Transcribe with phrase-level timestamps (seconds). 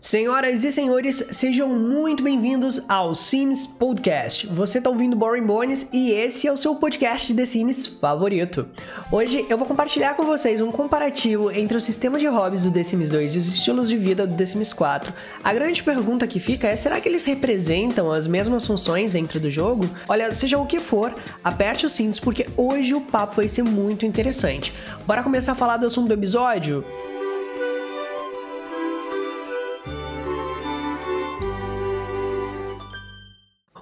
[0.00, 4.46] Senhoras e senhores, sejam muito bem-vindos ao Sims Podcast.
[4.46, 8.66] Você tá ouvindo Boring Bones e esse é o seu podcast de Sims favorito.
[9.12, 12.82] Hoje eu vou compartilhar com vocês um comparativo entre o sistema de hobbies do The
[12.82, 15.12] Sims 2 e os estilos de vida do The Sims 4.
[15.44, 19.50] A grande pergunta que fica é: será que eles representam as mesmas funções dentro do
[19.50, 19.84] jogo?
[20.08, 21.14] Olha, seja o que for,
[21.44, 24.72] aperte os cintos porque hoje o papo vai ser muito interessante.
[25.06, 26.82] Bora começar a falar do assunto do episódio?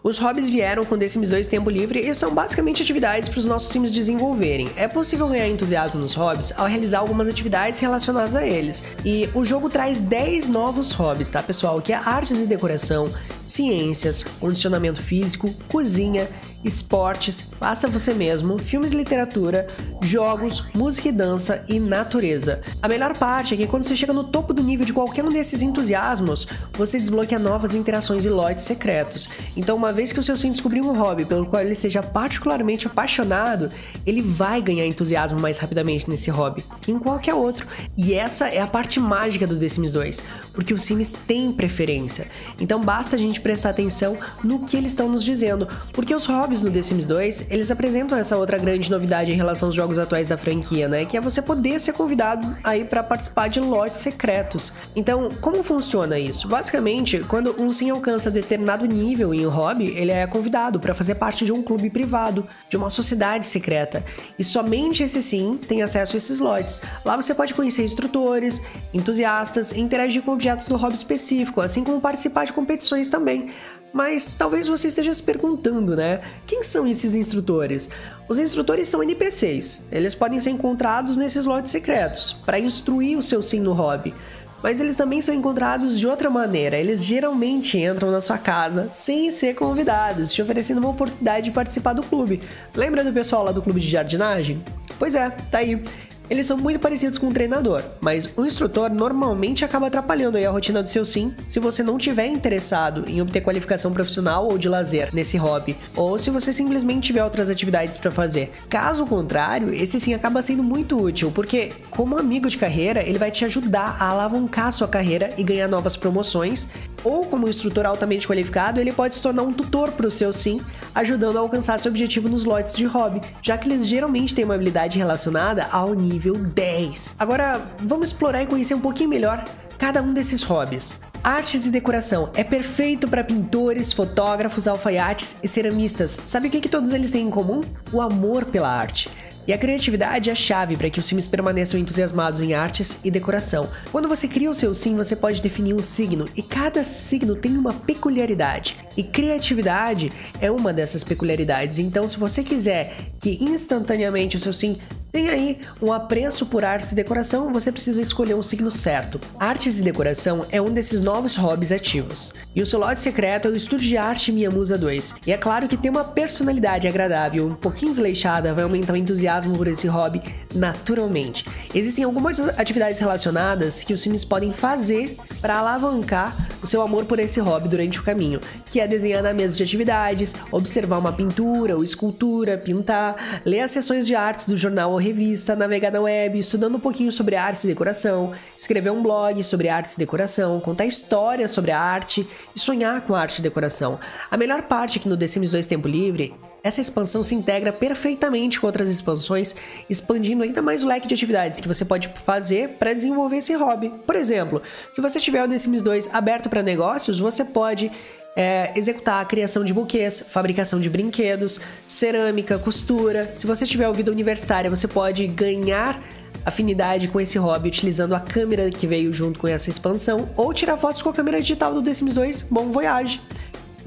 [0.09, 3.45] Os hobbies vieram com The Sims 2 Tempo Livre e são basicamente atividades para os
[3.45, 4.67] nossos times desenvolverem.
[4.75, 8.83] É possível ganhar entusiasmo nos hobbies ao realizar algumas atividades relacionadas a eles.
[9.05, 11.83] E o jogo traz 10 novos hobbies, tá pessoal?
[11.83, 13.12] Que é artes e decoração,
[13.47, 16.27] ciências, condicionamento físico, cozinha,
[16.65, 19.67] esportes, faça você mesmo, filmes e literatura,
[20.03, 22.61] jogos, música e dança e natureza.
[22.83, 25.29] A melhor parte é que quando você chega no topo do nível de qualquer um
[25.29, 29.29] desses entusiasmos, você desbloqueia novas interações e lotes secretos.
[29.57, 32.86] Então, uma vez que o seu sim descobrir um hobby pelo qual ele seja particularmente
[32.86, 33.69] apaixonado,
[34.05, 37.67] ele vai ganhar entusiasmo mais rapidamente nesse hobby que em qualquer outro.
[37.97, 42.29] E essa é a parte mágica do The Sims 2, porque os Sims têm preferência.
[42.61, 46.48] Então basta a gente prestar atenção no que eles estão nos dizendo, porque os hobbies
[46.49, 49.99] hobbies no The Sims 2, eles apresentam essa outra grande novidade em relação aos jogos
[49.99, 51.05] atuais da franquia, né?
[51.05, 54.73] Que é você poder ser convidado aí para participar de lotes secretos.
[54.97, 56.49] Então, como funciona isso?
[56.49, 61.17] Basicamente, quando um sim alcança determinado nível em um hobby, ele é convidado para fazer
[61.17, 64.03] parte de um clube privado, de uma sociedade secreta.
[64.39, 66.81] E somente esse sim tem acesso a esses lotes.
[67.05, 68.63] Lá você pode conhecer instrutores,
[68.95, 73.51] entusiastas, interagir com objetos do hobby específico, assim como participar de competições também.
[73.92, 76.20] Mas talvez você esteja se perguntando, né?
[76.47, 77.89] Quem são esses instrutores?
[78.28, 79.84] Os instrutores são NPCs.
[79.91, 84.14] Eles podem ser encontrados nesses lotes secretos para instruir o seu sim no hobby.
[84.62, 86.77] Mas eles também são encontrados de outra maneira.
[86.77, 91.92] Eles geralmente entram na sua casa sem ser convidados, te oferecendo uma oportunidade de participar
[91.92, 92.42] do clube.
[92.77, 94.63] Lembra do pessoal lá do clube de jardinagem?
[94.98, 95.83] Pois é, tá aí.
[96.30, 100.83] Eles são muito parecidos com um treinador, mas o instrutor normalmente acaba atrapalhando a rotina
[100.83, 105.08] do seu sim se você não tiver interessado em obter qualificação profissional ou de lazer
[105.14, 108.52] nesse hobby, ou se você simplesmente tiver outras atividades para fazer.
[108.68, 113.30] Caso contrário, esse sim acaba sendo muito útil, porque como amigo de carreira, ele vai
[113.30, 116.68] te ajudar a alavancar sua carreira e ganhar novas promoções,
[117.05, 120.60] ou como instrutor altamente qualificado, ele pode se tornar um tutor para o seu sim,
[120.95, 124.55] ajudando a alcançar seu objetivo nos lotes de hobby, já que eles geralmente têm uma
[124.55, 127.14] habilidade relacionada ao nível nível 10.
[127.17, 129.44] Agora, vamos explorar e conhecer um pouquinho melhor
[129.79, 131.00] cada um desses hobbies.
[131.23, 136.19] Artes e decoração é perfeito para pintores, fotógrafos, alfaiates e ceramistas.
[136.26, 137.61] Sabe o que, que todos eles têm em comum?
[137.93, 139.08] O amor pela arte.
[139.46, 143.11] E a criatividade é a chave para que os times permaneçam entusiasmados em artes e
[143.11, 143.70] decoração.
[143.90, 147.56] Quando você cria o seu sim, você pode definir um signo e cada signo tem
[147.56, 148.76] uma peculiaridade.
[148.94, 151.78] E criatividade é uma dessas peculiaridades.
[151.78, 154.76] Então, se você quiser que instantaneamente o seu sim
[155.12, 159.20] tem aí um apreço por artes e decoração, você precisa escolher um signo certo.
[159.38, 162.32] Artes e decoração é um desses novos hobbies ativos.
[162.55, 165.17] E o seu lote secreto é o Estúdio de Arte Minha Musa 2.
[165.26, 169.56] E é claro que ter uma personalidade agradável, um pouquinho desleixada, vai aumentar o entusiasmo
[169.56, 170.23] por esse hobby
[170.55, 171.44] naturalmente.
[171.75, 177.19] Existem algumas atividades relacionadas que os Sims podem fazer para alavancar o seu amor por
[177.19, 181.76] esse hobby durante o caminho, que é desenhar na mesa de atividades, observar uma pintura
[181.76, 186.76] ou escultura, pintar, ler as sessões de artes do jornal revista, navegar na web, estudando
[186.76, 191.50] um pouquinho sobre artes e decoração, escrever um blog sobre artes e decoração, contar histórias
[191.50, 193.99] sobre a arte e sonhar com arte e decoração.
[194.31, 198.61] A melhor parte aqui no The Sims 2 Tempo Livre essa expansão se integra perfeitamente
[198.61, 199.55] com outras expansões,
[199.88, 203.93] expandindo ainda mais o leque de atividades que você pode fazer para desenvolver esse hobby.
[204.05, 204.61] Por exemplo,
[204.93, 207.91] se você tiver o The Sims 2 aberto para negócios, você pode
[208.37, 213.32] é, executar a criação de buquês, fabricação de brinquedos, cerâmica, costura.
[213.34, 216.00] Se você tiver vida universitária, você pode ganhar
[216.44, 220.76] afinidade com esse hobby utilizando a câmera que veio junto com essa expansão ou tirar
[220.76, 222.42] fotos com a câmera digital do The Sims 2.
[222.44, 223.20] Bom voyage!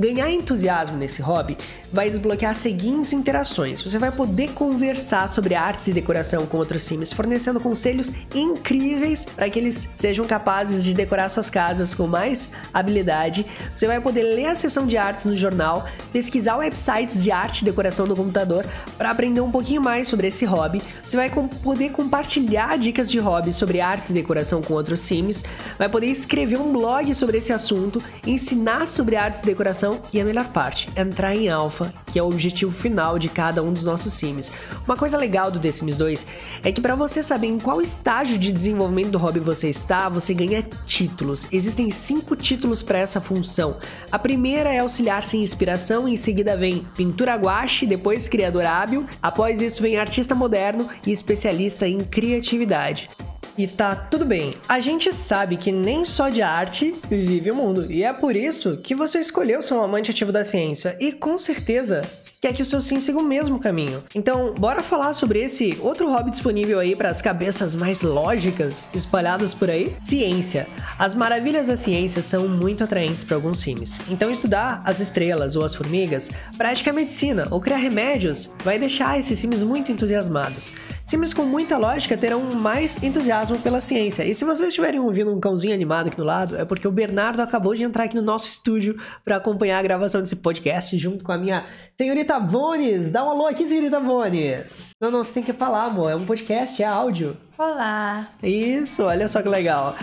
[0.01, 1.55] Ganhar entusiasmo nesse hobby
[1.93, 3.83] vai desbloquear as seguintes interações.
[3.83, 9.47] Você vai poder conversar sobre artes e decoração com outros sims, fornecendo conselhos incríveis para
[9.47, 13.45] que eles sejam capazes de decorar suas casas com mais habilidade.
[13.75, 17.65] Você vai poder ler a seção de artes no jornal, pesquisar websites de arte e
[17.65, 18.65] decoração no computador
[18.97, 20.81] para aprender um pouquinho mais sobre esse hobby.
[21.03, 25.43] Você vai poder compartilhar dicas de hobby sobre artes e decoração com outros sims,
[25.77, 30.21] vai poder escrever um blog sobre esse assunto, ensinar sobre artes e decoração inspiração e
[30.21, 33.83] a melhor parte, entrar em alfa, que é o objetivo final de cada um dos
[33.83, 34.51] nossos sims.
[34.85, 36.25] Uma coisa legal do The Sims 2
[36.63, 40.33] é que para você saber em qual estágio de desenvolvimento do hobby você está, você
[40.33, 41.47] ganha títulos.
[41.51, 43.77] Existem cinco títulos para essa função.
[44.11, 49.61] A primeira é auxiliar sem inspiração, em seguida vem pintura guache, depois criador hábil, após
[49.61, 53.09] isso vem artista moderno e especialista em criatividade.
[53.57, 57.91] E tá tudo bem, a gente sabe que nem só de arte vive o mundo,
[57.91, 61.37] e é por isso que você escolheu ser um amante ativo da ciência, e com
[61.37, 62.07] certeza
[62.41, 64.03] quer que o seu sim siga o mesmo caminho.
[64.15, 69.53] Então, bora falar sobre esse outro hobby disponível aí para as cabeças mais lógicas espalhadas
[69.53, 69.95] por aí?
[70.03, 70.67] Ciência.
[70.97, 73.99] As maravilhas da ciência são muito atraentes para alguns sims.
[74.09, 79.37] Então, estudar as estrelas ou as formigas, praticar medicina ou criar remédios vai deixar esses
[79.37, 80.73] sims muito entusiasmados.
[81.11, 84.23] Sims com muita lógica terão mais entusiasmo pela ciência.
[84.23, 87.41] E se vocês estiverem ouvindo um cãozinho animado aqui do lado, é porque o Bernardo
[87.41, 91.33] acabou de entrar aqui no nosso estúdio para acompanhar a gravação desse podcast junto com
[91.33, 91.65] a minha
[91.97, 93.11] senhorita Bones.
[93.11, 94.91] Dá um alô aqui, senhorita Bones.
[95.01, 96.11] Não, não, você tem que falar, amor.
[96.11, 97.35] É um podcast, é áudio.
[97.57, 98.29] Olá!
[98.41, 99.97] Isso, olha só que legal.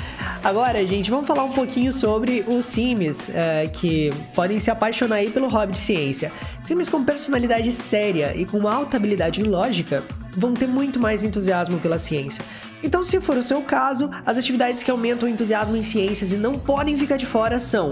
[0.44, 5.31] Agora, gente, vamos falar um pouquinho sobre os Sims é, que podem se apaixonar aí
[5.32, 6.31] pelo hobby de ciência.
[6.62, 10.05] Sims com personalidade séria e com alta habilidade em lógica
[10.38, 12.44] vão ter muito mais entusiasmo pela ciência.
[12.82, 16.37] Então, se for o seu caso, as atividades que aumentam o entusiasmo em ciências e
[16.37, 17.90] não podem ficar de fora são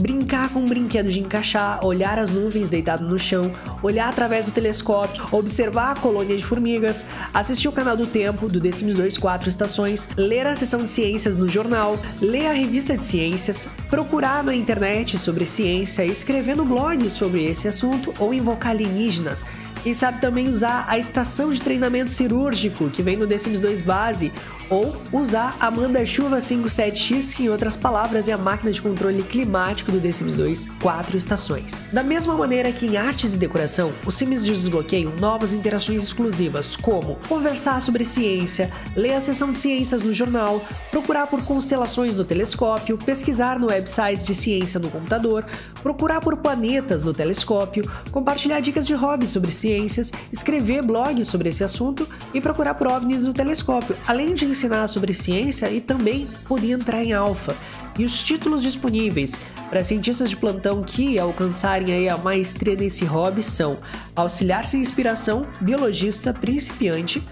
[0.00, 3.52] brincar com um brinquedo de encaixar, olhar as nuvens deitado no chão,
[3.82, 7.04] olhar através do telescópio, observar a colônia de formigas,
[7.34, 10.90] assistir o canal do Tempo, do The Sims 2 4 estações, ler a sessão de
[10.90, 16.64] ciências no jornal, ler a revista de ciências, procurar na internet sobre ciência, escrever no
[16.64, 19.44] blog sobre esse assunto ou invocar alienígenas
[19.82, 23.80] quem sabe também usar a estação de treinamento cirúrgico que vem no The Sims 2
[23.82, 24.32] base,
[24.70, 29.90] ou usar a Manda-Chuva 57X, que em outras palavras é a máquina de controle climático
[29.90, 31.82] do The Sims 2 quatro estações.
[31.92, 37.16] Da mesma maneira que em artes e decoração, os Sims desbloqueiam novas interações exclusivas, como
[37.28, 42.98] conversar sobre ciência, ler a sessão de ciências no jornal, procurar por constelações no telescópio,
[42.98, 45.46] pesquisar no websites de ciência no computador,
[45.82, 51.48] procurar por planetas no telescópio, compartilhar dicas de hobby sobre ciência ciências, escrever blogs sobre
[51.48, 56.26] esse assunto e procurar por OVNIs no telescópio, além de ensinar sobre ciência e também
[56.46, 57.54] poder entrar em alfa.
[57.96, 59.38] E os títulos disponíveis
[59.68, 63.78] para cientistas de plantão que alcançarem aí a maestria nesse hobby são
[64.16, 67.22] auxiliar sem inspiração, biologista principiante,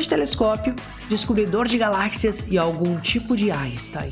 [0.00, 0.74] de telescópio,
[1.06, 4.10] descobridor de galáxias e algum tipo de Einstein.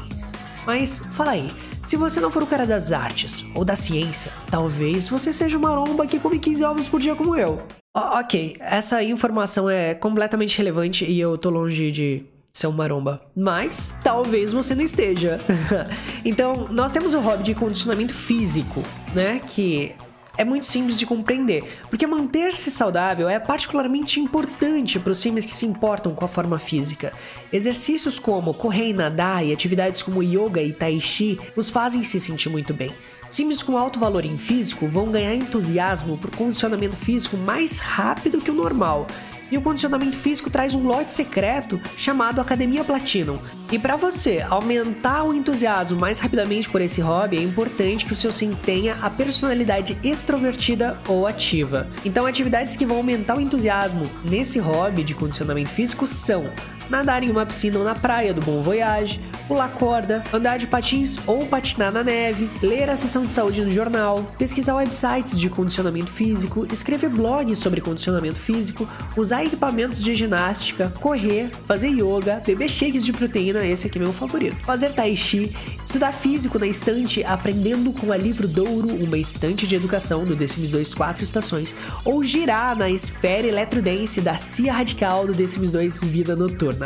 [0.66, 1.48] Mas fala aí,
[1.86, 5.70] se você não for o cara das artes ou da ciência, talvez você seja uma
[5.70, 7.62] maromba que come 15 ovos por dia como eu.
[7.94, 13.22] ok, essa informação é completamente relevante e eu tô longe de ser um maromba.
[13.36, 15.38] Mas talvez você não esteja.
[16.24, 18.82] então, nós temos o hobby de condicionamento físico,
[19.14, 19.40] né?
[19.46, 19.94] Que
[20.36, 25.50] é muito simples de compreender, porque manter-se saudável é particularmente importante para os sims que
[25.50, 27.12] se importam com a forma física.
[27.52, 32.18] Exercícios como correr e nadar e atividades como yoga e tai chi os fazem se
[32.18, 32.90] sentir muito bem.
[33.28, 38.50] Sims com alto valor em físico vão ganhar entusiasmo por condicionamento físico mais rápido que
[38.50, 39.06] o normal,
[39.50, 43.38] e o condicionamento físico traz um lote secreto chamado Academia Platinum.
[43.70, 48.16] E para você aumentar o entusiasmo mais rapidamente por esse hobby, é importante que o
[48.16, 51.88] seu sim tenha a personalidade extrovertida ou ativa.
[52.04, 56.44] Então, atividades que vão aumentar o entusiasmo nesse hobby de condicionamento físico são
[56.90, 61.16] nadar em uma piscina ou na praia do Bom Voyage, pular corda, andar de patins
[61.26, 66.10] ou patinar na neve, ler a sessão de saúde no jornal, pesquisar websites de condicionamento
[66.10, 73.04] físico, escrever blogs sobre condicionamento físico, usar equipamentos de ginástica, correr, fazer yoga, beber shakes
[73.04, 75.54] de proteína, esse aqui é meu favorito, fazer tai chi,
[75.84, 80.46] estudar físico na estante aprendendo com a Livro Douro, uma estante de educação do The
[80.46, 85.72] Sims 2 4 estações, ou girar na esfera eletrodance da Cia Radical do The Sims
[85.72, 86.79] 2 Vida Noturna.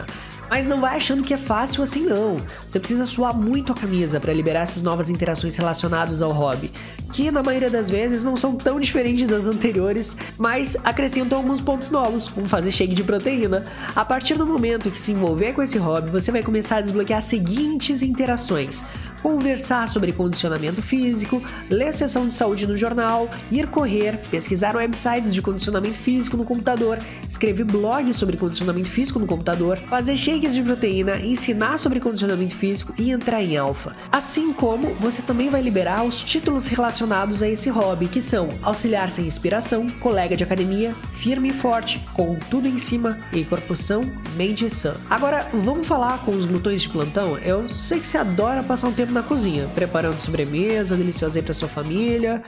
[0.50, 2.36] Mas não vai achando que é fácil assim não.
[2.68, 6.70] Você precisa suar muito a camisa para liberar essas novas interações relacionadas ao hobby,
[7.12, 11.90] que na maioria das vezes não são tão diferentes das anteriores, mas acrescentam alguns pontos
[11.90, 13.64] novos, como fazer shake de proteína.
[13.94, 17.20] A partir do momento que se envolver com esse hobby, você vai começar a desbloquear
[17.20, 18.84] as seguintes interações:
[19.24, 25.40] conversar sobre condicionamento físico, ler sessão de saúde no jornal, ir correr, pesquisar websites de
[25.40, 31.16] condicionamento físico no computador, escrever blogs sobre condicionamento físico no computador, fazer shakes de proteína,
[31.16, 33.96] ensinar sobre condicionamento físico e entrar em alfa.
[34.12, 39.08] Assim como você também vai liberar os títulos relacionados a esse hobby, que são auxiliar
[39.08, 44.02] sem inspiração, colega de academia, firme e forte, com tudo em cima e corpoção,
[44.36, 44.94] mente sã.
[45.08, 47.38] Agora, vamos falar com os glutões de plantão?
[47.38, 51.54] Eu sei que você adora passar um tempo na cozinha, preparando sobremesa deliciosa aí para
[51.54, 52.42] sua família.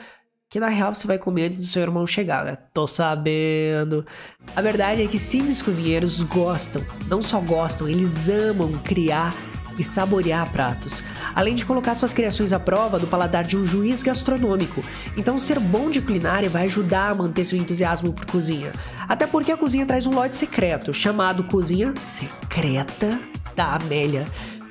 [0.48, 2.56] que na real você vai comer antes do seu irmão chegar, né?
[2.72, 4.06] Tô sabendo.
[4.54, 9.34] A verdade é que Sims cozinheiros gostam, não só gostam, eles amam criar
[9.78, 11.02] e saborear pratos,
[11.34, 14.80] além de colocar suas criações à prova do paladar de um juiz gastronômico.
[15.16, 18.72] Então, ser bom de culinária vai ajudar a manter seu entusiasmo por cozinha.
[19.08, 23.20] Até porque a cozinha traz um lote secreto, chamado Cozinha Secreta
[23.54, 24.26] da Amélia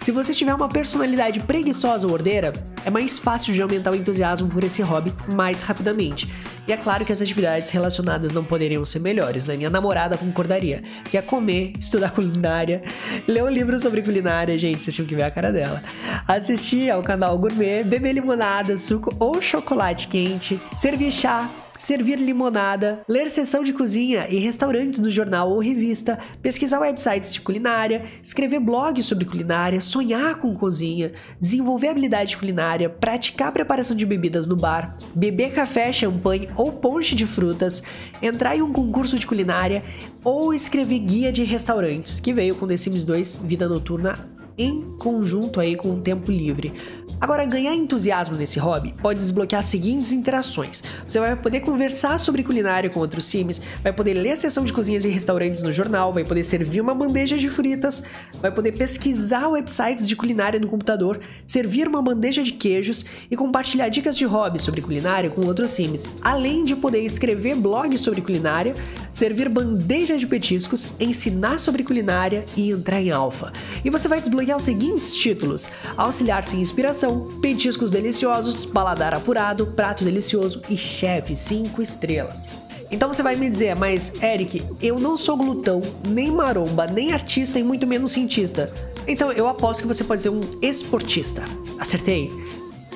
[0.06, 2.54] se você tiver uma personalidade preguiçosa ou ordeira,
[2.86, 6.32] é mais fácil de aumentar o entusiasmo por esse hobby mais rapidamente.
[6.68, 9.58] E é claro que as atividades relacionadas não poderiam ser melhores, né?
[9.58, 10.84] Minha namorada concordaria.
[11.10, 12.84] Que comer, estudar culinária,
[13.28, 15.82] ler um livro sobre culinária, gente, vocês tinham que ver a cara dela.
[16.28, 21.50] Assistir ao canal Gourmet, beber limonada, suco ou chocolate quente, servir chá,
[21.86, 27.40] servir limonada, ler sessão de cozinha e restaurantes do jornal ou revista, pesquisar websites de
[27.40, 34.48] culinária, escrever blogs sobre culinária, sonhar com cozinha, desenvolver habilidade culinária, praticar preparação de bebidas
[34.48, 37.84] no bar, beber café, champanhe ou ponche de frutas,
[38.20, 39.84] entrar em um concurso de culinária
[40.24, 45.60] ou escrever guia de restaurantes, que veio com The Sims 2 Vida Noturna em conjunto
[45.60, 46.74] aí com o tempo livre.
[47.20, 50.84] Agora, ganhar entusiasmo nesse hobby pode desbloquear as seguintes interações.
[51.08, 54.74] Você vai poder conversar sobre culinária com outros sims, vai poder ler a seção de
[54.74, 58.04] cozinhas e restaurantes no jornal, vai poder servir uma bandeja de fritas,
[58.42, 63.88] vai poder pesquisar websites de culinária no computador, servir uma bandeja de queijos e compartilhar
[63.90, 68.74] dicas de hobby sobre culinária com outros sims, além de poder escrever blogs sobre culinária,
[69.14, 73.54] servir bandeja de petiscos, ensinar sobre culinária e entrar em alfa.
[73.84, 76.95] E você vai desbloquear os seguintes títulos: auxiliar-se em inspiração,
[77.42, 82.50] petiscos deliciosos, paladar apurado, prato delicioso e chefe 5 estrelas.
[82.92, 87.60] Então você vai me dizer, mas Eric, eu não sou glutão, nem maromba, nem artista
[87.60, 88.72] e muito menos cientista.
[89.08, 91.44] Então eu aposto que você pode ser um esportista.
[91.80, 92.32] Acertei?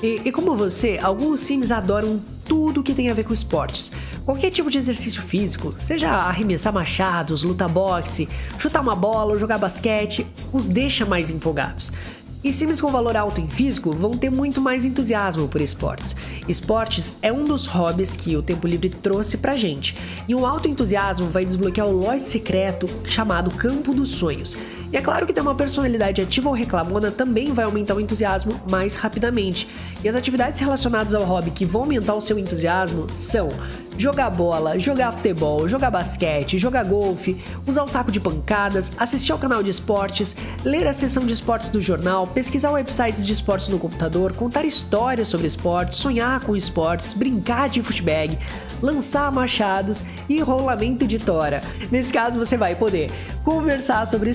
[0.01, 3.91] E, e como você, alguns sims adoram tudo que tem a ver com esportes.
[4.25, 8.27] Qualquer tipo de exercício físico, seja arremessar machados, lutar boxe,
[8.57, 11.91] chutar uma bola ou jogar basquete, os deixa mais empolgados.
[12.41, 16.15] E sims com valor alto em físico vão ter muito mais entusiasmo por esportes.
[16.47, 20.69] Esportes é um dos hobbies que o Tempo Livre trouxe pra gente, e um alto
[20.69, 24.57] entusiasmo vai desbloquear o lote secreto chamado Campo dos Sonhos.
[24.91, 28.59] E é claro que ter uma personalidade ativa ou reclamona também vai aumentar o entusiasmo
[28.69, 29.67] mais rapidamente.
[30.03, 33.49] E as atividades relacionadas ao hobby que vão aumentar o seu entusiasmo são
[33.99, 39.37] jogar bola, jogar futebol, jogar basquete, jogar golfe, usar o saco de pancadas, assistir ao
[39.37, 43.77] canal de esportes, ler a seção de esportes do jornal, pesquisar websites de esportes no
[43.77, 48.39] computador, contar histórias sobre esportes, sonhar com esportes, brincar de futebag,
[48.81, 51.61] lançar machados e rolamento de tora.
[51.91, 53.11] Nesse caso você vai poder
[53.43, 54.29] conversar sobre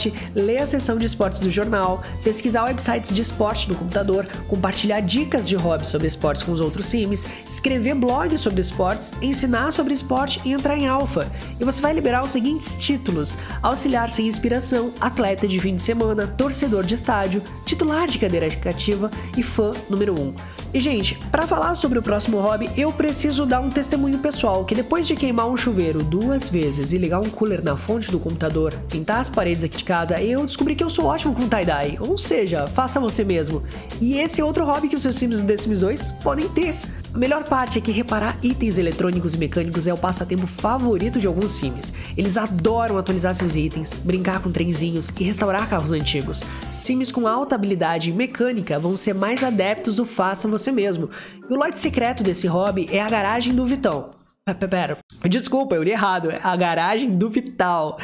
[0.00, 5.00] esporte, ler a seção de esportes do jornal, pesquisar websites de esporte no computador, compartilhar
[5.00, 9.92] dicas de hobby sobre esportes com os outros sims, escrever blogs sobre esportes, ensinar sobre
[9.92, 11.30] esporte e entrar em alfa.
[11.58, 16.26] E você vai liberar os seguintes títulos: auxiliar sem inspiração, atleta de fim de semana,
[16.26, 20.22] torcedor de estádio, titular de cadeira cativa e fã número 1.
[20.22, 20.59] Um.
[20.72, 24.72] E gente, para falar sobre o próximo hobby, eu preciso dar um testemunho pessoal que
[24.72, 28.72] depois de queimar um chuveiro duas vezes e ligar um cooler na fonte do computador,
[28.88, 32.16] pintar as paredes aqui de casa, eu descobri que eu sou ótimo com tie-dye, ou
[32.16, 33.64] seja, faça você mesmo.
[34.00, 36.72] E esse é outro hobby que os seus Sims The Sims 2 podem ter.
[37.12, 41.26] A melhor parte é que reparar itens eletrônicos e mecânicos é o passatempo favorito de
[41.26, 41.92] alguns sims.
[42.16, 46.40] Eles adoram atualizar seus itens, brincar com trenzinhos e restaurar carros antigos.
[46.62, 51.10] Sims com alta habilidade mecânica vão ser mais adeptos do faça você mesmo.
[51.48, 54.10] E o lote secreto desse hobby é a garagem do Vitão.
[54.54, 54.98] Pera,
[55.28, 56.30] desculpa, eu li errado.
[56.30, 57.98] É a garagem do Vital.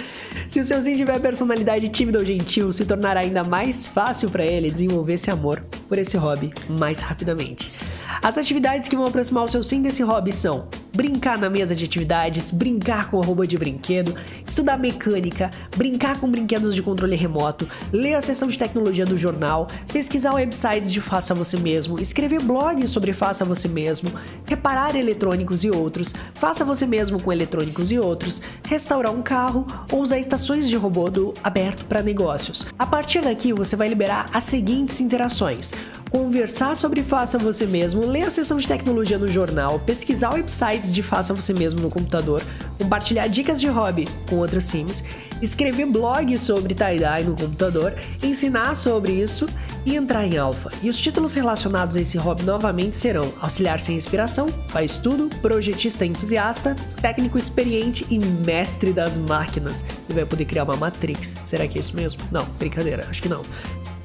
[0.49, 4.45] Se o seu Sim tiver personalidade tímida ou gentil, se tornará ainda mais fácil para
[4.45, 7.81] ele desenvolver esse amor por esse hobby mais rapidamente.
[8.23, 11.85] As atividades que vão aproximar o seu sim desse hobby são brincar na mesa de
[11.85, 14.15] atividades, brincar com a roupa de brinquedo,
[14.49, 19.67] estudar mecânica, brincar com brinquedos de controle remoto, ler a seção de tecnologia do jornal,
[19.93, 24.11] pesquisar websites de faça você mesmo, escrever blogs sobre faça você mesmo,
[24.47, 30.01] reparar eletrônicos e outros, faça você mesmo com eletrônicos e outros, restaurar um carro ou
[30.01, 32.67] usar estações de robô do aberto para negócios.
[32.79, 35.73] A partir daqui você vai liberar as seguintes interações:
[36.11, 41.03] conversar sobre faça você mesmo, ler a seção de tecnologia no jornal, pesquisar websites de
[41.03, 42.43] faça você mesmo no computador,
[42.79, 45.03] compartilhar dicas de hobby com outros sims,
[45.43, 49.47] escrever blogs sobre tie-dye no computador, ensinar sobre isso
[49.85, 50.71] e entrar em alfa.
[50.83, 56.05] E os títulos relacionados a esse hobby novamente serão auxiliar sem inspiração, faz tudo, projetista
[56.05, 59.85] entusiasta, técnico experiente e mestre das máquinas.
[60.05, 61.35] Você vai poder criar uma Matrix.
[61.45, 62.21] Será que é isso mesmo?
[62.33, 63.43] Não, brincadeira, acho que não.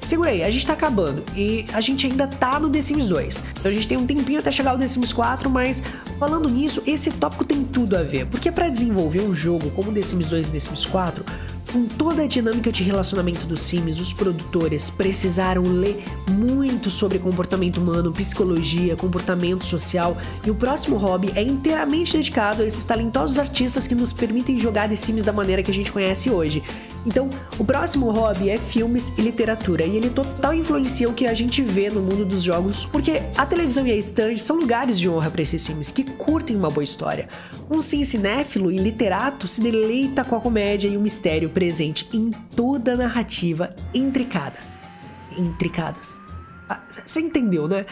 [0.06, 3.42] Segura aí, a gente tá acabando e a gente ainda tá no The Sims 2.
[3.60, 5.82] Então a gente tem um tempinho até chegar ao The Sims 4, mas
[6.18, 10.02] falando nisso, esse tópico tem tudo a ver, porque para desenvolver um jogo como The
[10.02, 11.24] Sims 2 e The Sims 4,
[11.72, 17.78] com toda a dinâmica de relacionamento dos Sims, os produtores precisaram ler muito sobre comportamento
[17.78, 23.86] humano, psicologia, comportamento social, e o próximo hobby é inteiramente dedicado a esses talentosos artistas
[23.86, 26.62] que nos permitem jogar The Sims da maneira que a gente conhece hoje.
[27.06, 31.34] Então, o próximo hobby é filmes e literatura, e ele total influencia o que a
[31.34, 35.06] gente vê no mundo dos jogos, porque a televisão e a estande são lugares de
[35.06, 37.28] honra para esses Sims que curtem uma boa história.
[37.70, 42.30] Um sim cinéfilo e literato se deleita com a comédia e o mistério presente em
[42.56, 44.58] toda a narrativa intricada.
[45.36, 46.22] Intricadas.
[46.86, 47.86] Você entendeu, né?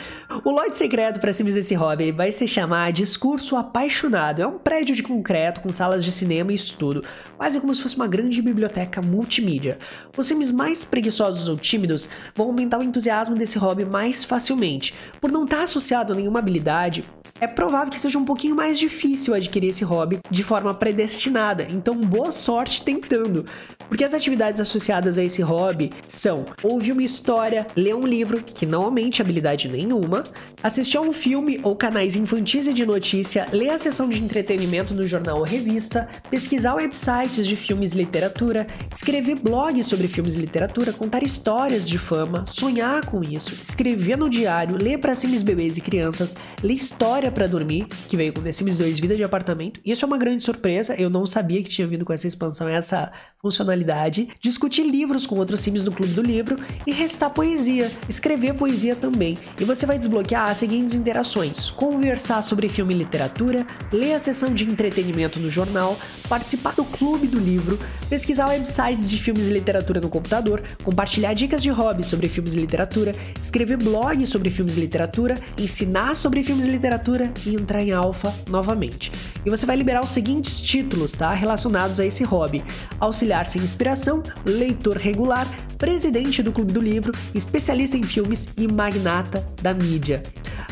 [0.45, 4.43] O lote secreto para cima desse hobby vai se chamar Discurso Apaixonado.
[4.43, 7.03] É um prédio de concreto com salas de cinema e estudo,
[7.37, 9.79] quase como se fosse uma grande biblioteca multimídia.
[10.17, 14.95] Os Sims mais preguiçosos ou tímidos vão aumentar o entusiasmo desse hobby mais facilmente.
[15.21, 17.05] Por não estar associado a nenhuma habilidade,
[17.41, 21.67] é provável que seja um pouquinho mais difícil adquirir esse hobby de forma predestinada.
[21.71, 23.47] Então, boa sorte tentando.
[23.89, 28.67] Porque as atividades associadas a esse hobby são ouvir uma história, ler um livro, que
[28.71, 30.25] não aumente habilidade nenhuma,
[30.63, 34.95] assistir a um filme ou canais infantis e de notícia, ler a sessão de entretenimento
[34.95, 40.41] no jornal ou revista, pesquisar websites de filmes e literatura, escrever blogs sobre filmes e
[40.41, 45.77] literatura, contar histórias de fama, sonhar com isso, escrever no diário, ler para Sims bebês
[45.77, 49.81] e crianças, ler história para dormir, que veio com The Sims 2 Vida de Apartamento.
[49.85, 53.11] Isso é uma grande surpresa, eu não sabia que tinha vindo com essa expansão, essa
[53.41, 58.95] funcionalidade, discutir livros com outros sims do Clube do Livro e recitar poesia, escrever poesia
[58.95, 59.39] também.
[59.59, 64.53] E você vai desbloquear as seguintes interações: conversar sobre filme e literatura, ler a sessão
[64.53, 65.99] de entretenimento no jornal,
[66.29, 67.79] participar do Clube do Livro,
[68.11, 72.57] pesquisar websites de filmes e literatura no computador, compartilhar dicas de hobby sobre filmes e
[72.57, 77.93] literatura, escrever blogs sobre filmes e literatura, ensinar sobre filmes e literatura e entrar em
[77.93, 79.11] alfa novamente.
[79.45, 81.33] E você vai liberar os seguintes títulos, tá?
[81.33, 82.63] Relacionados a esse hobby:
[82.99, 85.49] auxiliar sem inspiração, leitor regular,
[85.79, 90.23] presidente do Clube do Livro, especialista em filmes e magnata da mídia.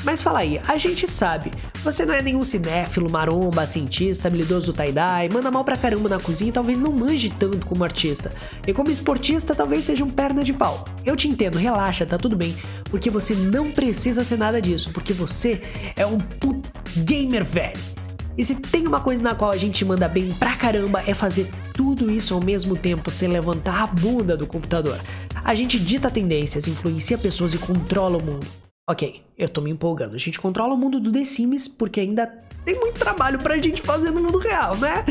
[0.05, 1.51] Mas fala aí, a gente sabe,
[1.83, 6.21] você não é nenhum cinéfilo, maromba, cientista, habilidoso do tie-dye, manda mal pra caramba na
[6.21, 8.33] cozinha e talvez não manje tanto como artista.
[8.67, 10.85] E como esportista, talvez seja um perna de pau.
[11.05, 15.13] Eu te entendo, relaxa, tá tudo bem, porque você não precisa ser nada disso, porque
[15.13, 15.63] você
[15.97, 16.71] é um put
[17.05, 18.08] gamer velho.
[18.39, 21.51] E se tem uma coisa na qual a gente manda bem pra caramba é fazer
[21.75, 24.97] tudo isso ao mesmo tempo sem levantar a bunda do computador.
[25.45, 28.47] A gente dita tendências, influencia pessoas e controla o mundo.
[28.91, 30.15] Ok, eu tô me empolgando.
[30.15, 32.27] A gente controla o mundo do The Sims porque ainda
[32.65, 35.05] tem muito trabalho pra gente fazer no mundo real, né?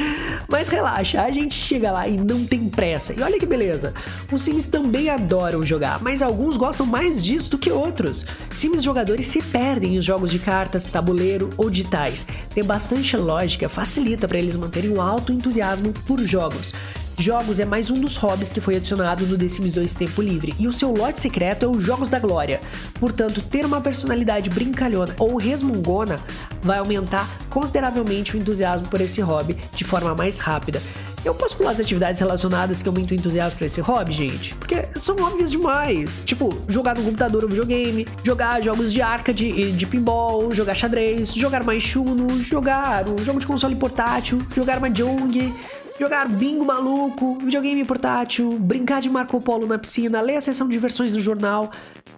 [0.49, 3.13] Mas relaxa, a gente chega lá e não tem pressa.
[3.13, 3.93] E olha que beleza,
[4.31, 8.25] os Sims também adoram jogar, mas alguns gostam mais disso do que outros.
[8.49, 12.25] Sims jogadores se perdem em jogos de cartas, tabuleiro ou digitais.
[12.55, 16.73] Ter bastante lógica facilita para eles manterem um alto entusiasmo por jogos.
[17.19, 20.53] Jogos é mais um dos hobbies que foi adicionado no The Sims 2 Tempo Livre,
[20.59, 22.61] e o seu lote secreto é os Jogos da Glória.
[22.99, 26.19] Portanto, ter uma personalidade brincalhona ou resmungona
[26.61, 30.79] vai aumentar consideravelmente o entusiasmo por esse hobby de forma mais rápida.
[31.25, 34.53] Eu posso pular as atividades relacionadas que aumentam o entusiasmo por esse hobby, gente?
[34.55, 36.23] Porque são óbvias demais.
[36.23, 41.33] Tipo, jogar no computador ou videogame, jogar jogos de arca de, de pinball, jogar xadrez,
[41.33, 45.51] jogar mais chuno, jogar um jogo de console portátil, jogar mahjong,
[45.99, 50.77] jogar bingo maluco, videogame portátil, brincar de Marco Polo na piscina, ler a seção de
[50.77, 51.71] versões do jornal,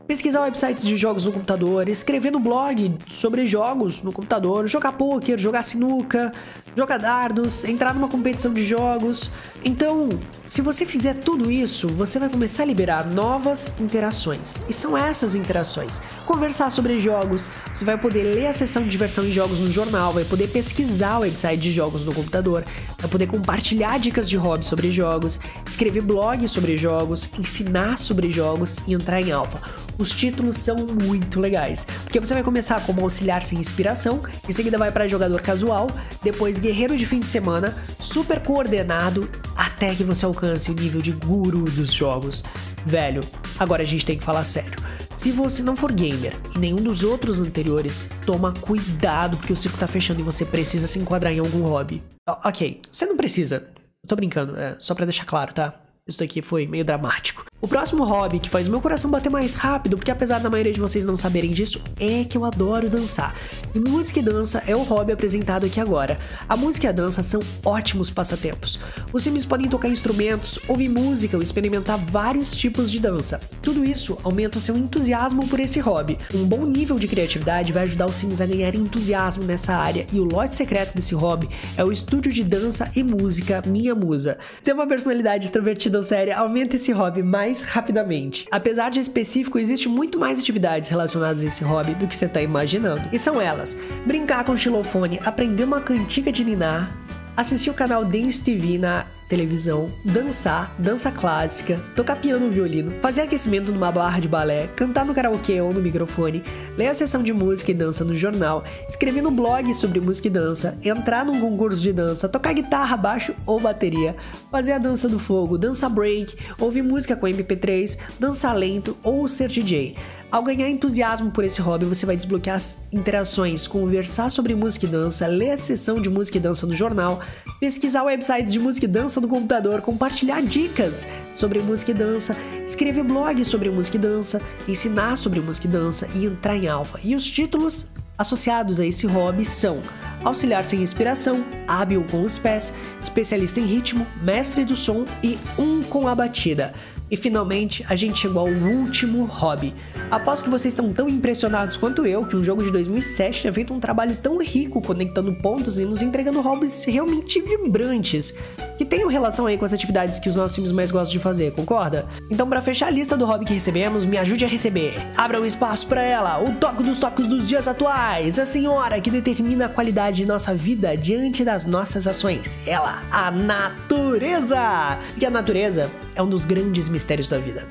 [0.06, 5.38] pesquisar websites de jogos no computador, escrever no blog sobre jogos no computador, jogar poker,
[5.38, 6.32] jogar sinuca,
[6.76, 9.32] jogar dardos, entrar numa competição de jogos.
[9.64, 10.08] Então,
[10.48, 14.56] se você fizer tudo isso, você vai começar a liberar novas interações.
[14.70, 16.02] E são essas interações.
[16.26, 20.14] Conversar sobre jogos, você vai poder ler a seção de diversão em jogos no jornal,
[20.14, 22.64] vai poder pesquisar o website de jogos no computador,
[22.98, 28.78] vai poder compartilhar dicas de hobby sobre jogos, escrever blogs sobre jogos, ensinar sobre jogos
[28.88, 29.89] e entrar em alfa.
[30.00, 34.78] Os títulos são muito legais, porque você vai começar como auxiliar sem inspiração, em seguida
[34.78, 35.88] vai para jogador casual,
[36.24, 41.12] depois guerreiro de fim de semana, super coordenado, até que você alcance o nível de
[41.12, 42.46] guru dos jogos.
[42.86, 43.20] Velho,
[43.60, 44.72] agora a gente tem que falar sério.
[45.18, 49.78] Se você não for gamer e nenhum dos outros anteriores, toma cuidado porque o circo
[49.78, 52.02] tá fechando e você precisa se enquadrar em algum hobby.
[52.26, 53.68] Ok, você não precisa.
[54.08, 55.89] Tô brincando, é só pra deixar claro, tá?
[56.10, 57.46] Isso aqui foi meio dramático.
[57.62, 60.72] O próximo hobby que faz o meu coração bater mais rápido, porque apesar da maioria
[60.72, 63.36] de vocês não saberem disso, é que eu adoro dançar.
[63.76, 66.18] E música e dança é o hobby apresentado aqui agora.
[66.48, 68.80] A música e a dança são ótimos passatempos.
[69.12, 73.40] Os sims podem tocar instrumentos, ouvir música ou experimentar vários tipos de dança.
[73.62, 76.18] Tudo isso aumenta o seu entusiasmo por esse hobby.
[76.34, 80.20] Um bom nível de criatividade vai ajudar os sims a ganhar entusiasmo nessa área, e
[80.20, 84.38] o lote secreto desse hobby é o estúdio de dança e música Minha Musa.
[84.64, 88.48] Ter uma personalidade extrovertida séria aumenta esse hobby mais rapidamente.
[88.52, 92.42] Apesar de específico, existe muito mais atividades relacionadas a esse hobby do que você está
[92.42, 93.04] imaginando.
[93.12, 96.92] E são elas: brincar com xilofone, aprender uma cantiga de ninar,
[97.36, 103.22] assistir o canal Dance TV na televisão, dançar, dança clássica, tocar piano ou violino, fazer
[103.22, 106.44] aquecimento numa barra de balé, cantar no karaokê ou no microfone,
[106.76, 110.32] ler a sessão de música e dança no jornal, escrever no blog sobre música e
[110.32, 114.16] dança, entrar num concurso de dança, tocar guitarra, baixo ou bateria,
[114.52, 119.48] fazer a dança do fogo, dança break, ouvir música com MP3, dançar lento ou ser
[119.48, 119.96] DJ.
[120.32, 124.90] Ao ganhar entusiasmo por esse hobby, você vai desbloquear as interações, conversar sobre música e
[124.90, 127.20] dança, ler a sessão de música e dança no jornal,
[127.60, 133.04] pesquisar websites de música e dança no computador, compartilhar dicas sobre música e dança, escrever
[133.04, 137.00] blogs sobre música e dança, ensinar sobre música e dança e entrar em alfa.
[137.04, 139.82] E os títulos associados a esse hobby são
[140.24, 145.82] auxiliar sem inspiração, hábil com os pés, especialista em ritmo, mestre do som e um
[145.82, 146.72] com a batida.
[147.12, 149.74] E finalmente, a gente chegou ao último hobby.
[150.12, 153.74] Aposto que vocês estão tão impressionados quanto eu que um jogo de 2007 tenha feito
[153.74, 158.34] um trabalho tão rico conectando pontos e nos entregando hobbies realmente vibrantes,
[158.78, 161.52] que tenham relação aí com as atividades que os nossos times mais gostam de fazer,
[161.54, 162.06] concorda?
[162.30, 164.94] Então, para fechar a lista do hobby que recebemos, me ajude a receber.
[165.18, 169.10] Abra um espaço para ela, o toque dos tópicos dos dias atuais, a senhora que
[169.10, 172.58] determina a qualidade de nossa vida diante das nossas ações.
[172.68, 175.00] Ela, a natureza!
[175.20, 177.66] E a natureza é um dos grandes mistérios da vida.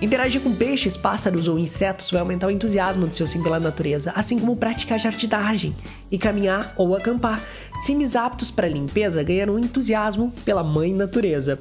[0.00, 4.12] Interagir com peixes, pássaros ou insetos vai aumentar o entusiasmo do seu sim pela natureza,
[4.14, 5.74] assim como praticar jardinagem
[6.08, 7.42] e caminhar ou acampar.
[7.82, 11.60] Sims aptos para limpeza ganharam entusiasmo pela mãe natureza.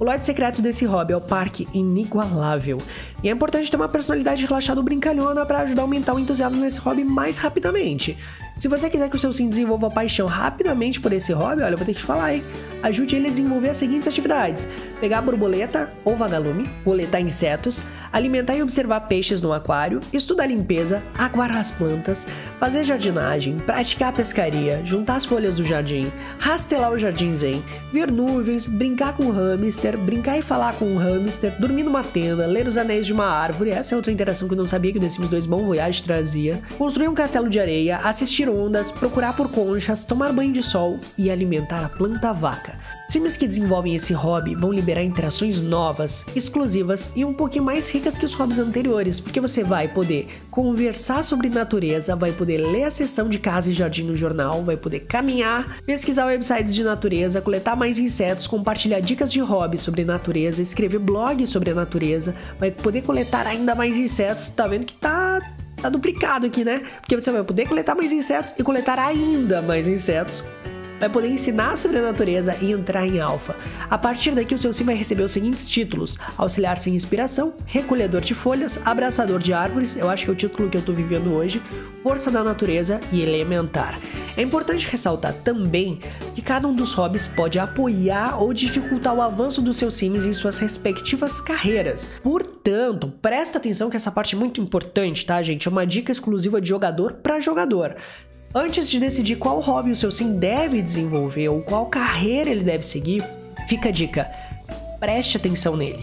[0.00, 2.80] O lote secreto desse hobby é o parque inigualável.
[3.20, 6.60] E é importante ter uma personalidade relaxada ou brincalhona para ajudar a aumentar o entusiasmo
[6.60, 8.16] nesse hobby mais rapidamente.
[8.56, 11.76] Se você quiser que o seu sim desenvolva paixão rapidamente por esse hobby, olha, eu
[11.76, 12.44] vou ter que te falar, hein?
[12.80, 14.68] Ajude ele a desenvolver as seguintes atividades:
[15.00, 21.50] pegar borboleta ou vagalume, coletar insetos, alimentar e observar peixes no aquário, estudar limpeza, aguar
[21.50, 22.26] as plantas,
[22.58, 28.66] fazer jardinagem, praticar pescaria, juntar as folhas do jardim, rastelar o jardim zen, ver nuvens,
[28.66, 32.76] brincar com o hamster, brincar e falar com o hamster, dormir numa tenda, ler os
[32.76, 35.08] anéis de uma árvore, essa é outra interação que eu não sabia que o The
[35.08, 40.04] Sims 2 Bom Voyage trazia, construir um castelo de areia, assistir ondas, procurar por conchas,
[40.04, 42.97] tomar banho de sol e alimentar a planta vaca.
[43.10, 48.18] Sims que desenvolvem esse hobby vão liberar interações novas, exclusivas e um pouquinho mais ricas
[48.18, 52.90] que os hobbies anteriores, porque você vai poder conversar sobre natureza, vai poder ler a
[52.90, 57.74] seção de casa e jardim no jornal, vai poder caminhar, pesquisar websites de natureza, coletar
[57.74, 63.00] mais insetos, compartilhar dicas de hobby sobre natureza, escrever blogs sobre a natureza, vai poder
[63.00, 65.40] coletar ainda mais insetos, tá vendo que tá
[65.80, 66.82] tá duplicado aqui, né?
[67.00, 70.42] Porque você vai poder coletar mais insetos e coletar ainda mais insetos
[70.98, 73.56] vai poder ensinar sobre a natureza e entrar em alfa.
[73.88, 78.20] A partir daqui, o seu sim vai receber os seguintes títulos: Auxiliar sem inspiração, Recolhedor
[78.20, 81.32] de folhas, Abraçador de árvores, eu acho que é o título que eu tô vivendo
[81.32, 81.62] hoje,
[82.02, 83.98] Força da natureza e Elementar.
[84.36, 86.00] É importante ressaltar também
[86.34, 90.32] que cada um dos hobbies pode apoiar ou dificultar o avanço dos seus sims em
[90.32, 92.10] suas respectivas carreiras.
[92.22, 95.66] Portanto, presta atenção que essa parte é muito importante, tá, gente?
[95.66, 97.96] É uma dica exclusiva de jogador para jogador.
[98.54, 102.82] Antes de decidir qual hobby o seu sim deve desenvolver ou qual carreira ele deve
[102.82, 103.22] seguir,
[103.68, 104.30] fica a dica:
[104.98, 106.02] preste atenção nele.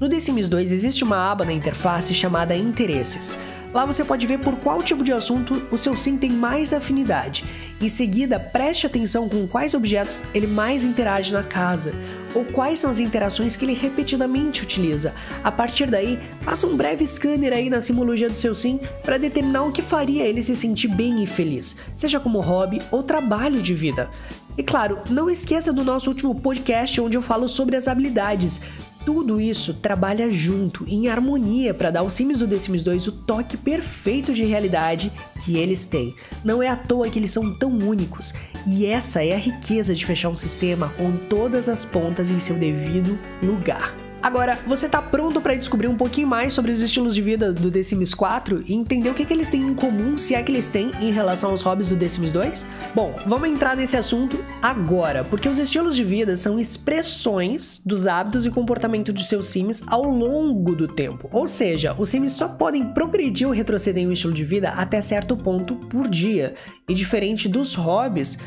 [0.00, 3.38] No The Sims 2 existe uma aba na interface chamada Interesses.
[3.74, 7.44] Lá você pode ver por qual tipo de assunto o seu sim tem mais afinidade.
[7.80, 11.92] Em seguida, preste atenção com quais objetos ele mais interage na casa,
[12.34, 15.14] ou quais são as interações que ele repetidamente utiliza.
[15.42, 19.64] A partir daí, faça um breve scanner aí na simbologia do seu sim para determinar
[19.64, 23.74] o que faria ele se sentir bem e feliz, seja como hobby ou trabalho de
[23.74, 24.10] vida.
[24.56, 28.60] E claro, não esqueça do nosso último podcast onde eu falo sobre as habilidades.
[29.04, 33.12] Tudo isso trabalha junto, em harmonia, para dar aos Sims do The Sims 2 o
[33.12, 35.12] toque perfeito de realidade
[35.44, 36.14] que eles têm.
[36.42, 38.32] Não é à toa que eles são tão únicos,
[38.66, 42.56] e essa é a riqueza de fechar um sistema com todas as pontas em seu
[42.56, 43.94] devido lugar.
[44.24, 47.70] Agora, você tá pronto para descobrir um pouquinho mais sobre os estilos de vida do
[47.70, 50.50] The Sims 4 e entender o que, que eles têm em comum, se é que
[50.50, 52.66] eles têm, em relação aos hobbies do The Sims 2?
[52.94, 58.46] Bom, vamos entrar nesse assunto agora, porque os estilos de vida são expressões dos hábitos
[58.46, 61.28] e comportamento de seus Sims ao longo do tempo.
[61.30, 65.02] Ou seja, os Sims só podem progredir ou retroceder em um estilo de vida até
[65.02, 66.54] certo ponto por dia.
[66.88, 68.38] E diferente dos hobbies,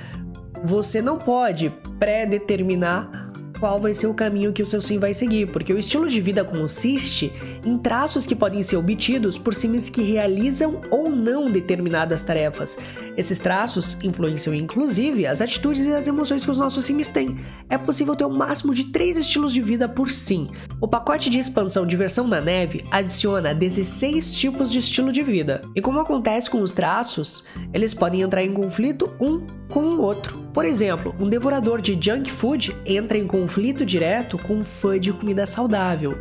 [0.63, 3.26] você não pode pré-determinar
[3.57, 6.21] qual vai ser o caminho que o seu sim vai seguir, porque o estilo de
[6.21, 7.33] vida consiste
[7.65, 12.77] em traços que podem ser obtidos por sims que realizam ou não determinadas tarefas.
[13.15, 17.39] Esses traços influenciam inclusive as atitudes e as emoções que os nossos sims têm.
[17.69, 20.47] É possível ter o um máximo de três estilos de vida por sim.
[20.79, 25.61] O pacote de expansão Diversão na Neve adiciona 16 tipos de estilo de vida.
[25.75, 27.43] E como acontece com os traços,
[27.73, 30.46] eles podem entrar em conflito um com o outro.
[30.57, 35.13] Por exemplo, um devorador de junk food entra em conflito direto com um fã de
[35.13, 36.17] comida saudável.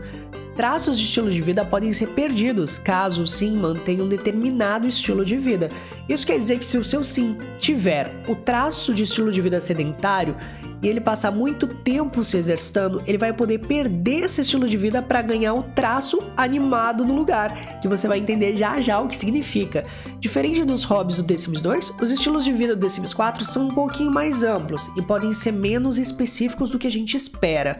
[0.57, 5.37] Traços de estilo de vida podem ser perdidos caso sim mantenha um determinado estilo de
[5.37, 5.69] vida.
[6.09, 9.61] Isso quer dizer que se o seu sim tiver o traço de estilo de vida
[9.61, 10.35] sedentário
[10.83, 15.03] e ele passar muito tempo se exercitando, ele vai poder perder esse estilo de vida
[15.03, 19.17] para ganhar o traço animado no lugar, que você vai entender já já o que
[19.17, 19.85] significa.
[20.21, 23.45] Diferente dos hobbies do The Sims 2, os estilos de vida do The Sims 4
[23.45, 27.79] são um pouquinho mais amplos e podem ser menos específicos do que a gente espera.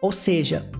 [0.00, 0.70] Ou seja,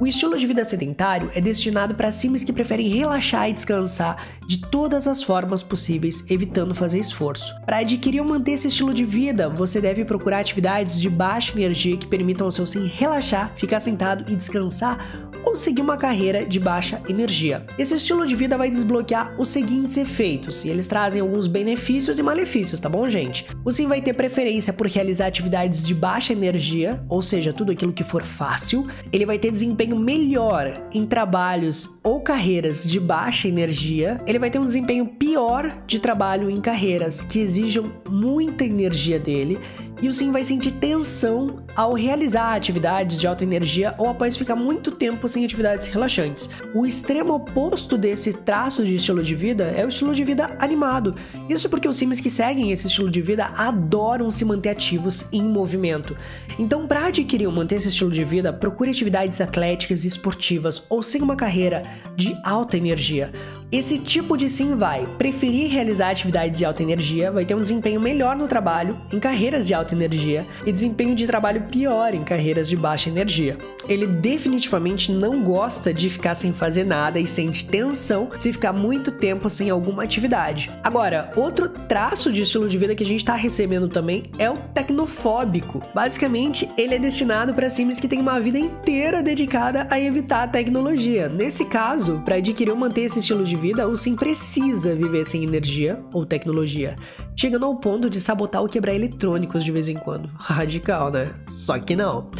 [0.00, 4.58] o estilo de vida sedentário é destinado para sims que preferem relaxar e descansar de
[4.58, 7.54] todas as formas possíveis, evitando fazer esforço.
[7.66, 11.98] Para adquirir ou manter esse estilo de vida, você deve procurar atividades de baixa energia
[11.98, 16.58] que permitam ao seu sim relaxar, ficar sentado e descansar ou seguir uma carreira de
[16.58, 17.64] baixa energia.
[17.78, 22.22] Esse estilo de vida vai desbloquear os seguintes efeitos, e eles trazem alguns benefícios e
[22.22, 23.46] malefícios, tá bom, gente?
[23.64, 27.92] O Sim vai ter preferência por realizar atividades de baixa energia, ou seja, tudo aquilo
[27.92, 28.86] que for fácil.
[29.12, 34.20] Ele vai ter desempenho melhor em trabalhos ou carreiras de baixa energia.
[34.26, 39.58] Ele vai ter um desempenho pior de trabalho em carreiras que exijam muita energia dele
[40.02, 44.56] e o Sim vai sentir tensão ao realizar atividades de alta energia ou após ficar
[44.56, 46.48] muito tempo sem atividades relaxantes.
[46.74, 51.14] O extremo oposto desse traço de estilo de vida é o estilo de vida animado.
[51.48, 55.38] Isso porque os Sims que seguem esse estilo de vida adoram se manter ativos e
[55.38, 56.16] em movimento.
[56.58, 61.02] Então, para adquirir ou manter esse estilo de vida, procure atividades atléticas e esportivas ou
[61.02, 61.82] siga uma carreira
[62.16, 63.32] de alta energia.
[63.72, 68.00] Esse tipo de sim vai preferir realizar atividades de alta energia, vai ter um desempenho
[68.00, 72.68] melhor no trabalho, em carreiras de alta energia, e desempenho de trabalho pior em carreiras
[72.68, 73.56] de baixa energia.
[73.88, 79.12] Ele definitivamente não gosta de ficar sem fazer nada e sente tensão se ficar muito
[79.12, 80.68] tempo sem alguma atividade.
[80.82, 84.56] Agora, outro traço de estilo de vida que a gente está recebendo também é o
[84.56, 85.80] tecnofóbico.
[85.94, 90.48] Basicamente, ele é destinado para sims que têm uma vida inteira dedicada a evitar a
[90.48, 91.28] tecnologia.
[91.28, 95.44] Nesse caso, para adquirir ou manter esse estilo de vida, o sim precisa viver sem
[95.44, 96.96] energia ou tecnologia,
[97.36, 100.30] chegando ao ponto de sabotar ou quebrar eletrônicos de vez em quando.
[100.40, 101.30] Radical, né?
[101.46, 102.30] Só que não.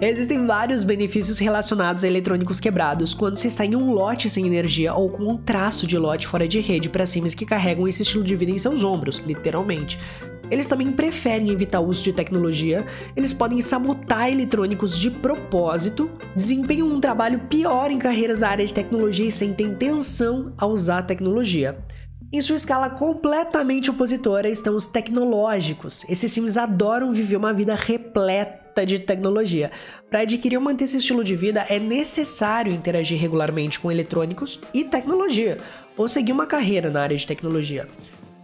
[0.00, 4.94] Existem vários benefícios relacionados a eletrônicos quebrados quando se está em um lote sem energia
[4.94, 8.24] ou com um traço de lote fora de rede para sims que carregam esse estilo
[8.24, 9.98] de vida em seus ombros, literalmente.
[10.50, 16.88] Eles também preferem evitar o uso de tecnologia, eles podem sabotar eletrônicos de propósito, desempenham
[16.88, 21.02] um trabalho pior em carreiras da área de tecnologia e sentem intenção a usar a
[21.02, 21.78] tecnologia.
[22.30, 26.04] Em sua escala completamente opositora estão os tecnológicos.
[26.10, 29.70] Esses sims adoram viver uma vida repleta de tecnologia.
[30.10, 34.84] Para adquirir ou manter esse estilo de vida, é necessário interagir regularmente com eletrônicos e
[34.84, 35.56] tecnologia,
[35.96, 37.88] ou seguir uma carreira na área de tecnologia.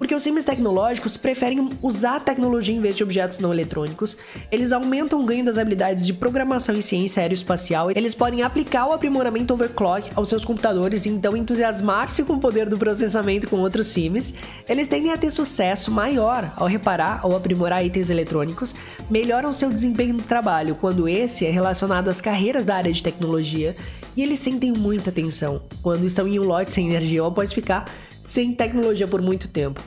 [0.05, 4.19] Porque os sims tecnológicos preferem usar a tecnologia em vez de objetos não eletrônicos,
[4.53, 8.93] eles aumentam o ganho das habilidades de programação e ciência aeroespacial, eles podem aplicar o
[8.93, 13.87] aprimoramento overclock aos seus computadores e então entusiasmar-se com o poder do processamento com outros
[13.87, 14.35] sims,
[14.69, 18.75] eles tendem a ter sucesso maior ao reparar ou aprimorar itens eletrônicos,
[19.09, 23.75] melhoram seu desempenho no trabalho quando esse é relacionado às carreiras da área de tecnologia,
[24.15, 27.87] e eles sentem muita tensão quando estão em um lote sem energia ou após ficar
[28.25, 29.83] sem tecnologia por muito tempo.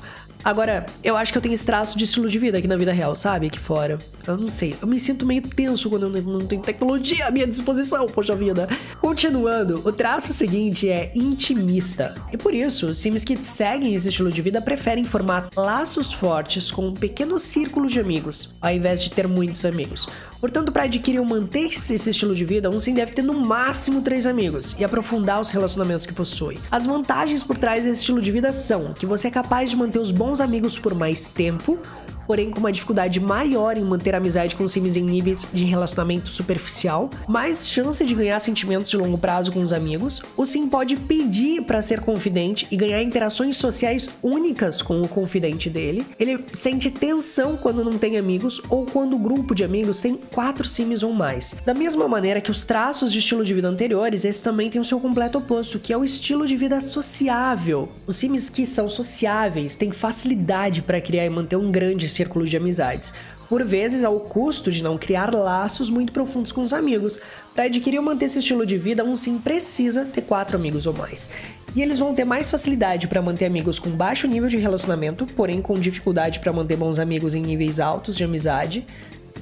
[0.48, 2.94] Agora, eu acho que eu tenho esse traço de estilo de vida aqui na vida
[2.94, 3.48] real, sabe?
[3.48, 3.98] Aqui fora.
[4.26, 4.78] Eu não sei.
[4.82, 8.66] Eu me sinto meio tenso quando eu não tenho tecnologia à minha disposição, poxa vida.
[9.02, 12.14] Continuando, o traço seguinte é intimista.
[12.32, 16.88] E por isso, sims que seguem esse estilo de vida preferem formar laços fortes com
[16.88, 20.08] um pequeno círculo de amigos, ao invés de ter muitos amigos.
[20.40, 24.02] Portanto, para adquirir ou manter esse estilo de vida, um sim deve ter no máximo
[24.02, 26.58] três amigos e aprofundar os relacionamentos que possui.
[26.72, 30.00] As vantagens por trás desse estilo de vida são que você é capaz de manter
[30.00, 31.80] os bons amigos por mais tempo,
[32.28, 37.10] porém com uma dificuldade maior em manter amizade com sims em níveis de relacionamento superficial,
[37.28, 40.22] mais chance de ganhar sentimentos de longo prazo com os amigos.
[40.36, 45.70] O sim pode pedir para ser confidente e ganhar interações sociais únicas com o confidente
[45.70, 46.06] dele.
[46.20, 50.68] Ele sente tensão quando não tem amigos ou quando o grupo de amigos tem quatro
[50.68, 51.56] sims ou mais.
[51.66, 54.86] Da mesma maneira que os traços de estilo de vida anteriores, esse também tem o
[54.86, 57.90] seu completo oposto, que é o estilo de vida sociável.
[58.06, 62.58] Os sims que são sociáveis têm facilidade para criar e manter um grande círculo de
[62.58, 63.14] amizades
[63.50, 67.20] por vezes ao custo de não criar laços muito profundos com os amigos.
[67.56, 70.94] Para adquirir ou manter esse estilo de vida, um sim precisa ter quatro amigos ou
[70.94, 71.30] mais.
[71.76, 75.62] E eles vão ter mais facilidade para manter amigos com baixo nível de relacionamento, porém
[75.62, 78.86] com dificuldade para manter bons amigos em níveis altos de amizade.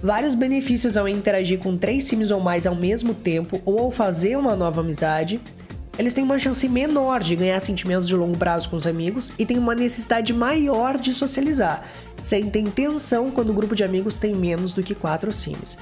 [0.03, 4.37] Vários benefícios ao interagir com três sims ou mais ao mesmo tempo ou ao fazer
[4.37, 5.39] uma nova amizade.
[5.97, 9.45] Eles têm uma chance menor de ganhar sentimentos de longo prazo com os amigos e
[9.45, 11.89] têm uma necessidade maior de socializar,
[12.25, 15.77] sentem tensão quando o grupo de amigos tem menos do que quatro sims.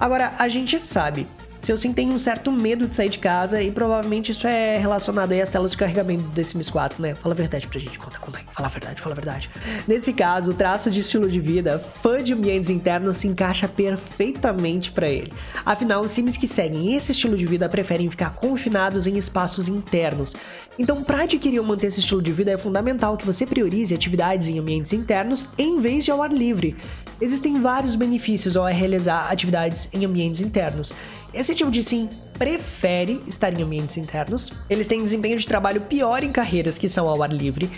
[0.00, 1.24] Agora, a gente sabe
[1.64, 5.32] seu sim tem um certo medo de sair de casa e provavelmente isso é relacionado
[5.32, 7.14] aí às telas de carregamento do Sims 4, né?
[7.14, 9.50] Fala a verdade pra gente, conta, conta aí, fala a verdade, fala a verdade.
[9.88, 14.92] Nesse caso, o traço de estilo de vida, fã de ambientes internos, se encaixa perfeitamente
[14.92, 15.32] para ele.
[15.64, 20.34] Afinal, os Sims que seguem esse estilo de vida preferem ficar confinados em espaços internos.
[20.78, 24.48] Então, para adquirir ou manter esse estilo de vida, é fundamental que você priorize atividades
[24.48, 26.76] em ambientes internos em vez de ao ar livre.
[27.20, 30.92] Existem vários benefícios ao realizar atividades em ambientes internos.
[31.34, 34.52] Esse tipo de sim prefere estar em ambientes internos.
[34.70, 37.68] Eles têm desempenho de trabalho pior em carreiras que são ao ar livre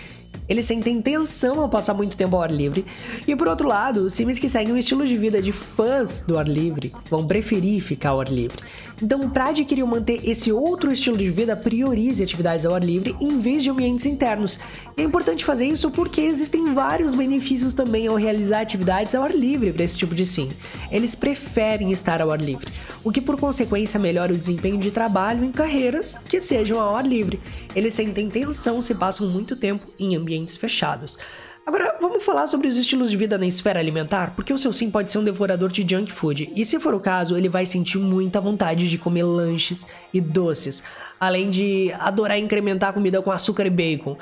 [0.47, 2.85] eles sentem tensão ao passar muito tempo ao ar livre.
[3.27, 6.37] E por outro lado, os sims que seguem um estilo de vida de fãs do
[6.39, 8.57] ar livre vão preferir ficar ao ar livre.
[9.01, 13.15] Então, para adquirir ou manter esse outro estilo de vida, priorize atividades ao ar livre
[13.21, 14.57] em vez de ambientes internos.
[14.95, 19.71] É importante fazer isso porque existem vários benefícios também ao realizar atividades ao ar livre
[19.71, 20.49] para esse tipo de sim.
[20.91, 22.71] Eles preferem estar ao ar livre,
[23.03, 27.05] o que por consequência melhora o desempenho de trabalho em carreiras que sejam ao ar
[27.05, 27.39] livre.
[27.75, 31.17] Eles sentem tensão se passam muito tempo em ambientes ambientes fechados.
[31.65, 34.89] Agora, vamos falar sobre os estilos de vida na esfera alimentar, porque o seu sim
[34.89, 37.97] pode ser um devorador de junk food, e se for o caso, ele vai sentir
[37.97, 40.81] muita vontade de comer lanches e doces,
[41.19, 44.17] além de adorar incrementar a comida com açúcar e bacon.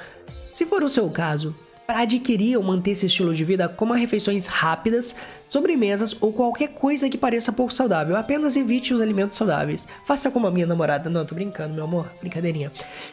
[0.51, 1.54] Se for o seu caso,
[1.86, 5.15] para adquirir ou manter esse estilo de vida, coma refeições rápidas,
[5.48, 8.15] sobremesas ou qualquer coisa que pareça pouco saudável.
[8.15, 9.88] Apenas evite os alimentos saudáveis.
[10.06, 11.10] Faça como a minha namorada.
[11.10, 12.08] Não, tô brincando, meu amor.
[12.19, 12.71] Brincadeirinha.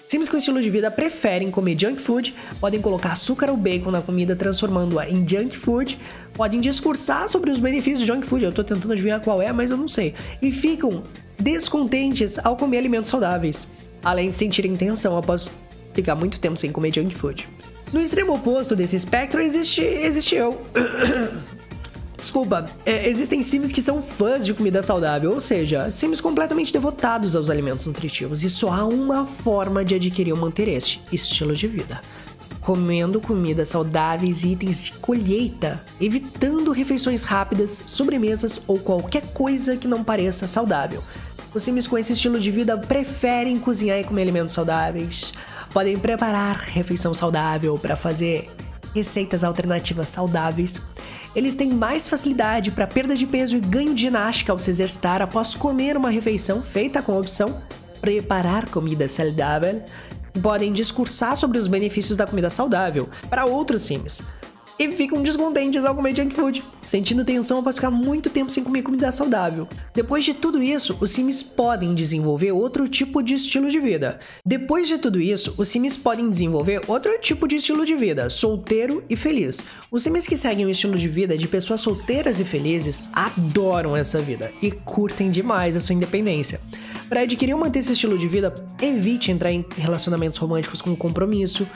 [0.08, 4.00] Sims com estilo de vida preferem comer junk food, podem colocar açúcar ou bacon na
[4.00, 5.98] comida, transformando-a em junk food.
[6.32, 8.44] Podem discursar sobre os benefícios de junk food.
[8.44, 10.14] Eu tô tentando adivinhar qual é, mas eu não sei.
[10.40, 11.02] E ficam
[11.38, 13.68] descontentes ao comer alimentos saudáveis.
[14.02, 15.50] Além de sentirem tensão após
[15.92, 17.46] ficar muito tempo sem comer junk food.
[17.92, 20.62] No extremo oposto desse espectro existe, existe eu.
[22.16, 27.34] Desculpa, é, existem sims que são fãs de comida saudável, ou seja, sims completamente devotados
[27.34, 31.66] aos alimentos nutritivos, e só há uma forma de adquirir ou manter este estilo de
[31.66, 32.00] vida.
[32.60, 39.88] Comendo comidas saudáveis e itens de colheita, evitando refeições rápidas, sobremesas ou qualquer coisa que
[39.88, 41.02] não pareça saudável.
[41.52, 45.32] Os sims com esse estilo de vida preferem cozinhar e comer alimentos saudáveis,
[45.72, 48.50] podem preparar refeição saudável para fazer
[48.94, 50.80] receitas alternativas saudáveis.
[51.34, 55.22] Eles têm mais facilidade para perda de peso e ganho de ginástica ao se exercitar
[55.22, 57.62] após comer uma refeição feita com a opção
[58.00, 59.82] preparar comida saudável.
[60.42, 64.22] Podem discursar sobre os benefícios da comida saudável para outros sims
[64.82, 68.82] e ficam descontentes ao comer junk food, sentindo tensão após ficar muito tempo sem comer
[68.82, 69.68] comida saudável.
[69.94, 74.18] Depois de tudo isso, os Sims podem desenvolver outro tipo de estilo de vida.
[74.44, 79.04] Depois de tudo isso, os Sims podem desenvolver outro tipo de estilo de vida, solteiro
[79.08, 79.64] e feliz.
[79.88, 84.20] Os Sims que seguem o estilo de vida de pessoas solteiras e felizes adoram essa
[84.20, 86.60] vida e curtem demais a sua independência.
[87.08, 91.68] Para adquirir ou manter esse estilo de vida, evite entrar em relacionamentos românticos com compromisso,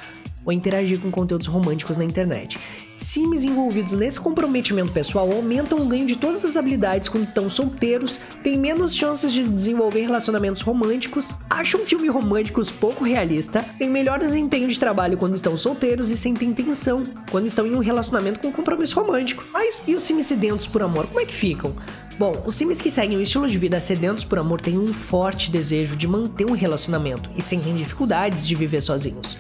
[0.47, 2.57] ou interagir com conteúdos românticos na internet.
[2.97, 8.21] Sims envolvidos nesse comprometimento pessoal aumentam o ganho de todas as habilidades quando estão solteiros,
[8.43, 14.69] têm menos chances de desenvolver relacionamentos românticos, acham filmes românticos pouco realista, têm melhor desempenho
[14.69, 18.99] de trabalho quando estão solteiros e sentem tensão quando estão em um relacionamento com compromisso
[18.99, 19.45] romântico.
[19.53, 21.75] Mas e os Sims sedentos por amor, como é que ficam?
[22.19, 25.51] Bom, os sims que seguem o estilo de vida sedentos por amor têm um forte
[25.51, 29.37] desejo de manter um relacionamento e sentem dificuldades de viver sozinhos.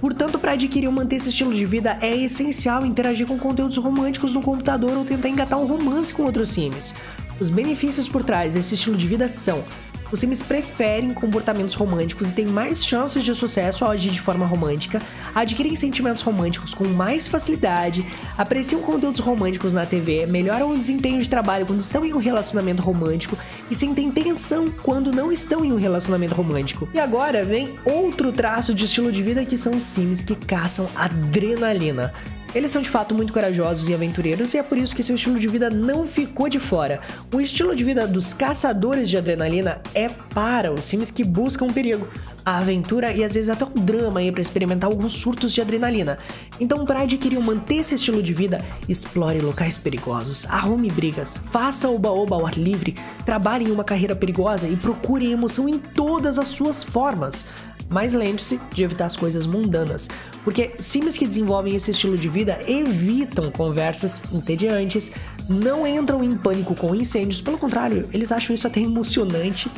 [0.00, 4.32] Portanto, para adquirir ou manter esse estilo de vida é essencial interagir com conteúdos românticos
[4.32, 6.94] no computador ou tentar engatar um romance com outros sims.
[7.40, 9.64] Os benefícios por trás desse estilo de vida são
[10.10, 14.46] Os Sims preferem comportamentos românticos e têm mais chances de sucesso ao agir de forma
[14.46, 15.02] romântica,
[15.34, 21.28] adquirem sentimentos românticos com mais facilidade, apreciam conteúdos românticos na TV, melhoram o desempenho de
[21.28, 23.36] trabalho quando estão em um relacionamento romântico
[23.70, 26.88] e sentem tensão quando não estão em um relacionamento romântico.
[26.94, 30.86] E agora vem outro traço de estilo de vida que são os Sims que caçam
[30.94, 32.12] adrenalina.
[32.54, 35.38] Eles são de fato muito corajosos e aventureiros e é por isso que seu estilo
[35.38, 37.00] de vida não ficou de fora.
[37.34, 42.08] O estilo de vida dos caçadores de adrenalina é para os sims que buscam perigo,
[42.44, 46.18] a aventura e às vezes até o drama para experimentar alguns surtos de adrenalina.
[46.58, 51.88] Então, para adquirir ou manter esse estilo de vida, explore locais perigosos, arrume brigas, faça
[51.88, 52.94] oba-oba ao ar livre,
[53.26, 57.44] trabalhe em uma carreira perigosa e procure emoção em todas as suas formas
[57.88, 60.08] mas lembre-se de evitar as coisas mundanas,
[60.44, 65.10] porque sims que desenvolvem esse estilo de vida evitam conversas entediantes,
[65.48, 69.70] não entram em pânico com incêndios, pelo contrário, eles acham isso até emocionante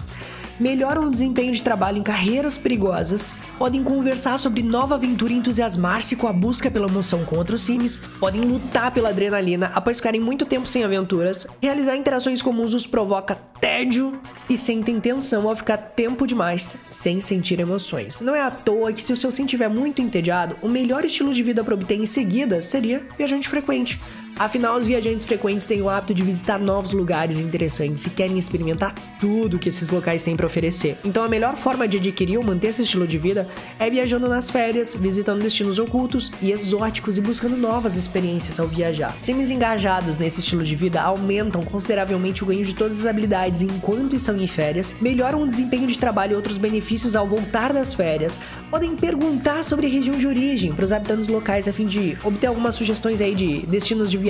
[0.61, 6.14] melhoram o desempenho de trabalho em carreiras perigosas, podem conversar sobre nova aventura e entusiasmar-se
[6.14, 10.44] com a busca pela emoção contra os sims, podem lutar pela adrenalina após ficarem muito
[10.44, 16.26] tempo sem aventuras, realizar interações comuns os provoca tédio e sentem tensão ao ficar tempo
[16.26, 18.20] demais sem sentir emoções.
[18.20, 21.32] Não é à toa que se o seu sim estiver muito entediado, o melhor estilo
[21.32, 24.00] de vida para obter em seguida seria viajante frequente.
[24.41, 28.95] Afinal, os viajantes frequentes têm o hábito de visitar novos lugares interessantes e querem experimentar
[29.20, 30.97] tudo que esses locais têm para oferecer.
[31.05, 33.47] Então, a melhor forma de adquirir ou manter esse estilo de vida
[33.78, 39.14] é viajando nas férias, visitando destinos ocultos e exóticos e buscando novas experiências ao viajar.
[39.20, 44.16] Sims engajados nesse estilo de vida aumentam consideravelmente o ganho de todas as habilidades enquanto
[44.16, 48.41] estão em férias, melhoram o desempenho de trabalho e outros benefícios ao voltar das férias,
[48.70, 52.47] podem perguntar sobre a região de origem para os habitantes locais a fim de obter
[52.47, 54.30] algumas sugestões aí de destinos de viagem,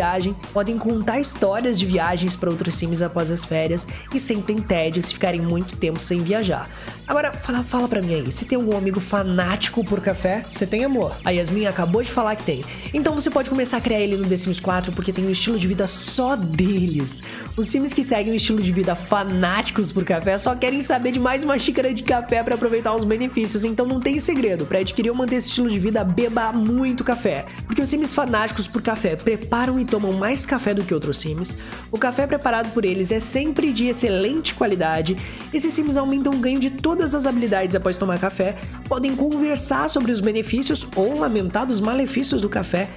[0.53, 5.13] podem contar histórias de viagens para outros sims após as férias e sentem tédio se
[5.13, 6.69] ficarem muito tempo sem viajar.
[7.07, 10.45] Agora, fala, fala pra mim aí, você tem algum amigo fanático por café?
[10.49, 11.17] Você tem, amor?
[11.25, 12.65] A Yasmin acabou de falar que tem.
[12.95, 15.59] Então você pode começar a criar ele no The Sims 4 porque tem um estilo
[15.59, 17.23] de vida só deles.
[17.57, 21.19] Os sims que seguem o estilo de vida fanáticos por café só querem saber de
[21.19, 24.65] mais uma xícara de café para aproveitar os benefícios, então não tem segredo.
[24.65, 27.47] Para adquirir ou manter esse estilo de vida, beba muito café.
[27.67, 31.57] Porque os sims fanáticos por café preparam e tomam mais café do que outros sims.
[31.91, 35.17] O café preparado por eles é sempre de excelente qualidade.
[35.53, 39.89] Esses sims aumentam o ganho de toda todas as habilidades após tomar café, podem conversar
[39.89, 42.91] sobre os benefícios ou lamentar dos malefícios do café,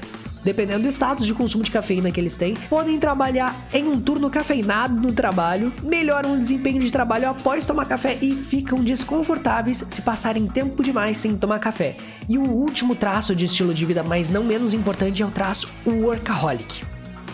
[0.44, 4.30] dependendo do status de consumo de cafeína que eles têm, podem trabalhar em um turno
[4.30, 10.02] cafeinado no trabalho, melhoram o desempenho de trabalho após tomar café e ficam desconfortáveis se
[10.02, 11.96] passarem tempo demais sem tomar café.
[12.28, 15.68] E o último traço de estilo de vida, mas não menos importante, é o traço
[15.86, 16.94] workaholic.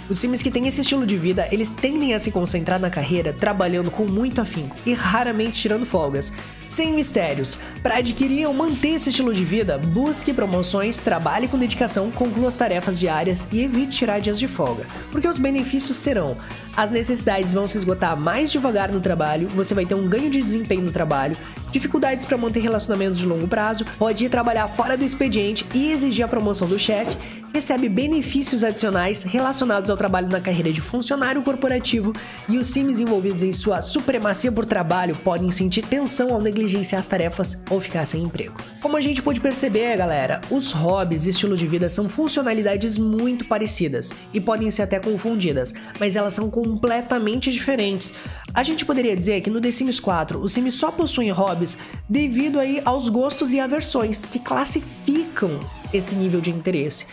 [0.09, 3.31] Os sims que têm esse estilo de vida, eles tendem a se concentrar na carreira
[3.31, 6.33] trabalhando com muito afinco e raramente tirando folgas.
[6.69, 12.11] Sem mistérios, para adquirir ou manter esse estilo de vida, busque promoções, trabalhe com dedicação,
[12.11, 16.37] conclua as tarefas diárias e evite tirar dias de folga, porque os benefícios serão:
[16.77, 20.43] as necessidades vão se esgotar mais devagar no trabalho, você vai ter um ganho de
[20.43, 21.35] desempenho no trabalho,
[21.71, 26.25] dificuldades para manter relacionamentos de longo prazo, pode ir trabalhar fora do expediente e exigir
[26.25, 27.17] a promoção do chefe,
[27.53, 32.13] recebe benefícios adicionais relacionados ao trabalho na carreira de funcionário corporativo
[32.47, 37.07] e os sims envolvidos em sua supremacia por trabalho podem sentir tensão ao negligenciar as
[37.07, 38.53] tarefas ou ficar sem emprego.
[38.81, 43.47] Como a gente pode perceber, galera, os hobbies e estilo de vida são funcionalidades muito
[43.47, 48.13] parecidas e podem ser até confundidas, mas elas são completamente diferentes.
[48.59, 51.77] A gente poderia dizer que no The Sims 4 os sims só possuem hobbies
[52.09, 55.51] devido aí aos gostos e aversões que classificam
[55.93, 57.05] esse nível de interesse.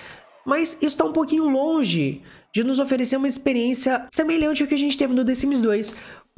[0.45, 2.21] Mas isso está um pouquinho longe
[2.53, 5.95] de nos oferecer uma experiência semelhante ao que a gente teve no The Sims 2.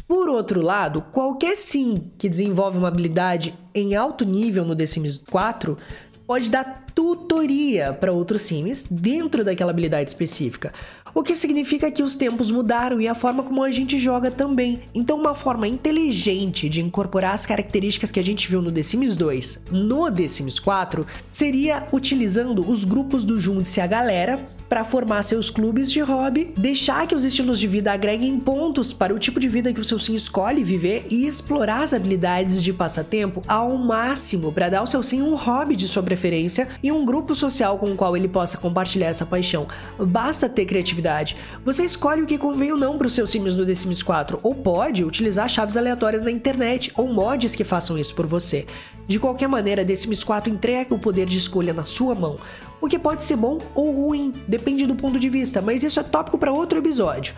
[0.07, 5.23] Por outro lado, qualquer sim que desenvolve uma habilidade em alto nível no The Sims
[5.31, 5.79] 4
[6.27, 10.73] pode dar tutoria para outros sims dentro daquela habilidade específica.
[11.15, 14.81] O que significa que os tempos mudaram e a forma como a gente joga também.
[14.93, 19.15] Então, uma forma inteligente de incorporar as características que a gente viu no The Sims
[19.15, 25.23] 2 no The Sims 4 seria utilizando os grupos do Junte-se a Galera para formar
[25.23, 29.41] seus clubes de hobby, deixar que os estilos de vida agreguem pontos para o tipo
[29.41, 33.77] de vida que o seu sim escolhe viver e explorar as habilidades de passatempo ao
[33.79, 37.79] máximo para dar ao seu sim um hobby de sua preferência e um grupo social
[37.79, 39.67] com o qual ele possa compartilhar essa paixão.
[39.99, 41.37] Basta ter criatividade.
[41.65, 44.41] Você escolhe o que convém ou não para os seus sims no The Sims 4
[44.43, 48.67] ou pode utilizar chaves aleatórias na internet ou mods que façam isso por você.
[49.07, 52.37] De qualquer maneira, The Sims 4 entrega o poder de escolha na sua mão
[52.81, 56.03] o que pode ser bom ou ruim, depende do ponto de vista, mas isso é
[56.03, 57.35] tópico para outro episódio.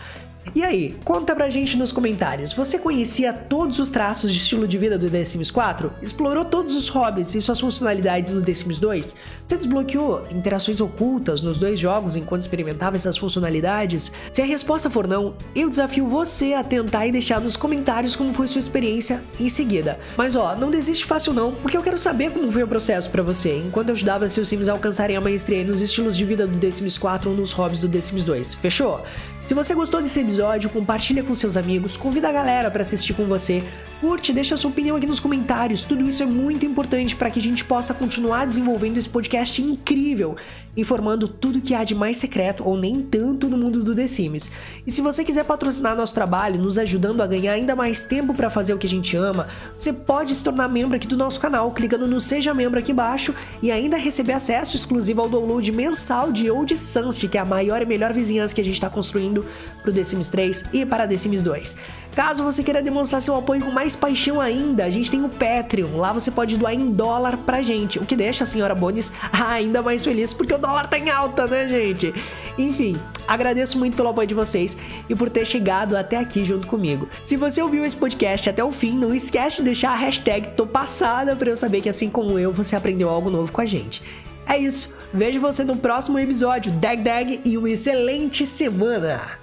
[0.54, 4.78] E aí, conta pra gente nos comentários, você conhecia todos os traços de estilo de
[4.78, 5.92] vida do The Sims 4?
[6.02, 9.14] Explorou todos os hobbies e suas funcionalidades no The Sims 2?
[9.46, 14.10] Você desbloqueou interações ocultas nos dois jogos enquanto experimentava essas funcionalidades?
[14.32, 18.32] Se a resposta for não, eu desafio você a tentar e deixar nos comentários como
[18.32, 20.00] foi sua experiência em seguida.
[20.16, 23.22] Mas ó, não desiste fácil não, porque eu quero saber como foi o processo para
[23.22, 26.58] você, enquanto eu ajudava seus Sims a alcançarem a maestria nos estilos de vida do
[26.58, 28.54] The Sims 4 ou nos hobbies do The Sims 2.
[28.54, 29.04] Fechou?
[29.50, 33.26] Se você gostou desse episódio, compartilha com seus amigos, convida a galera para assistir com
[33.26, 33.64] você,
[34.00, 35.82] curte, deixa sua opinião aqui nos comentários.
[35.82, 40.36] Tudo isso é muito importante para que a gente possa continuar desenvolvendo esse podcast incrível,
[40.76, 44.52] informando tudo que há de mais secreto ou nem tanto no mundo do The Sims.
[44.86, 48.50] E se você quiser patrocinar nosso trabalho, nos ajudando a ganhar ainda mais tempo para
[48.50, 51.72] fazer o que a gente ama, você pode se tornar membro aqui do nosso canal
[51.72, 56.48] clicando no Seja Membro aqui embaixo e ainda receber acesso exclusivo ao download mensal de
[56.48, 59.39] Old Sunst, que é a maior e melhor vizinhança que a gente está construindo
[59.80, 61.76] para o The Sims 3 e para The Sims 2.
[62.14, 65.96] Caso você queira demonstrar seu apoio com mais paixão ainda, a gente tem o Patreon.
[65.96, 69.80] Lá você pode doar em dólar pra gente, o que deixa a senhora Bones ainda
[69.80, 72.12] mais feliz, porque o dólar tá em alta, né, gente?
[72.58, 74.76] Enfim, agradeço muito pelo apoio de vocês
[75.08, 77.08] e por ter chegado até aqui junto comigo.
[77.24, 80.66] Se você ouviu esse podcast até o fim, não esquece de deixar a hashtag tô
[80.66, 84.02] passada pra eu saber que assim como eu, você aprendeu algo novo com a gente.
[84.48, 86.72] É isso, vejo você no próximo episódio.
[86.72, 89.38] Dag Dag e uma excelente semana!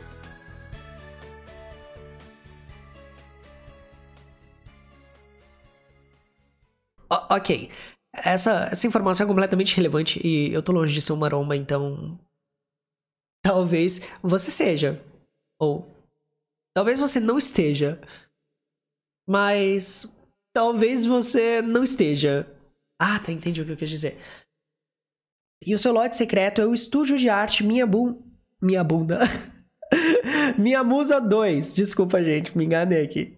[7.09, 7.71] O ok,
[8.13, 12.19] essa, essa informação é completamente relevante e eu tô longe de ser uma maromba, então.
[13.43, 15.01] Talvez você seja.
[15.59, 15.87] Ou.
[16.75, 18.01] Talvez você não esteja.
[19.27, 20.13] Mas.
[20.53, 22.47] Talvez você não esteja.
[22.99, 24.17] Ah, tá, entendi o que eu quis dizer.
[25.65, 28.23] E o seu lote secreto é o estúdio de arte Minha Bu...
[28.61, 29.19] Minha Bunda.
[30.57, 31.75] Minha Musa 2.
[31.75, 33.37] Desculpa, gente, me enganei aqui.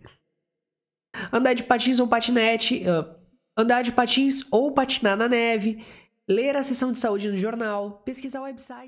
[1.32, 3.16] Andar de patins ou patinete, uh,
[3.58, 5.84] andar de patins ou patinar na neve,
[6.28, 8.88] ler a sessão de saúde no jornal, pesquisar websites.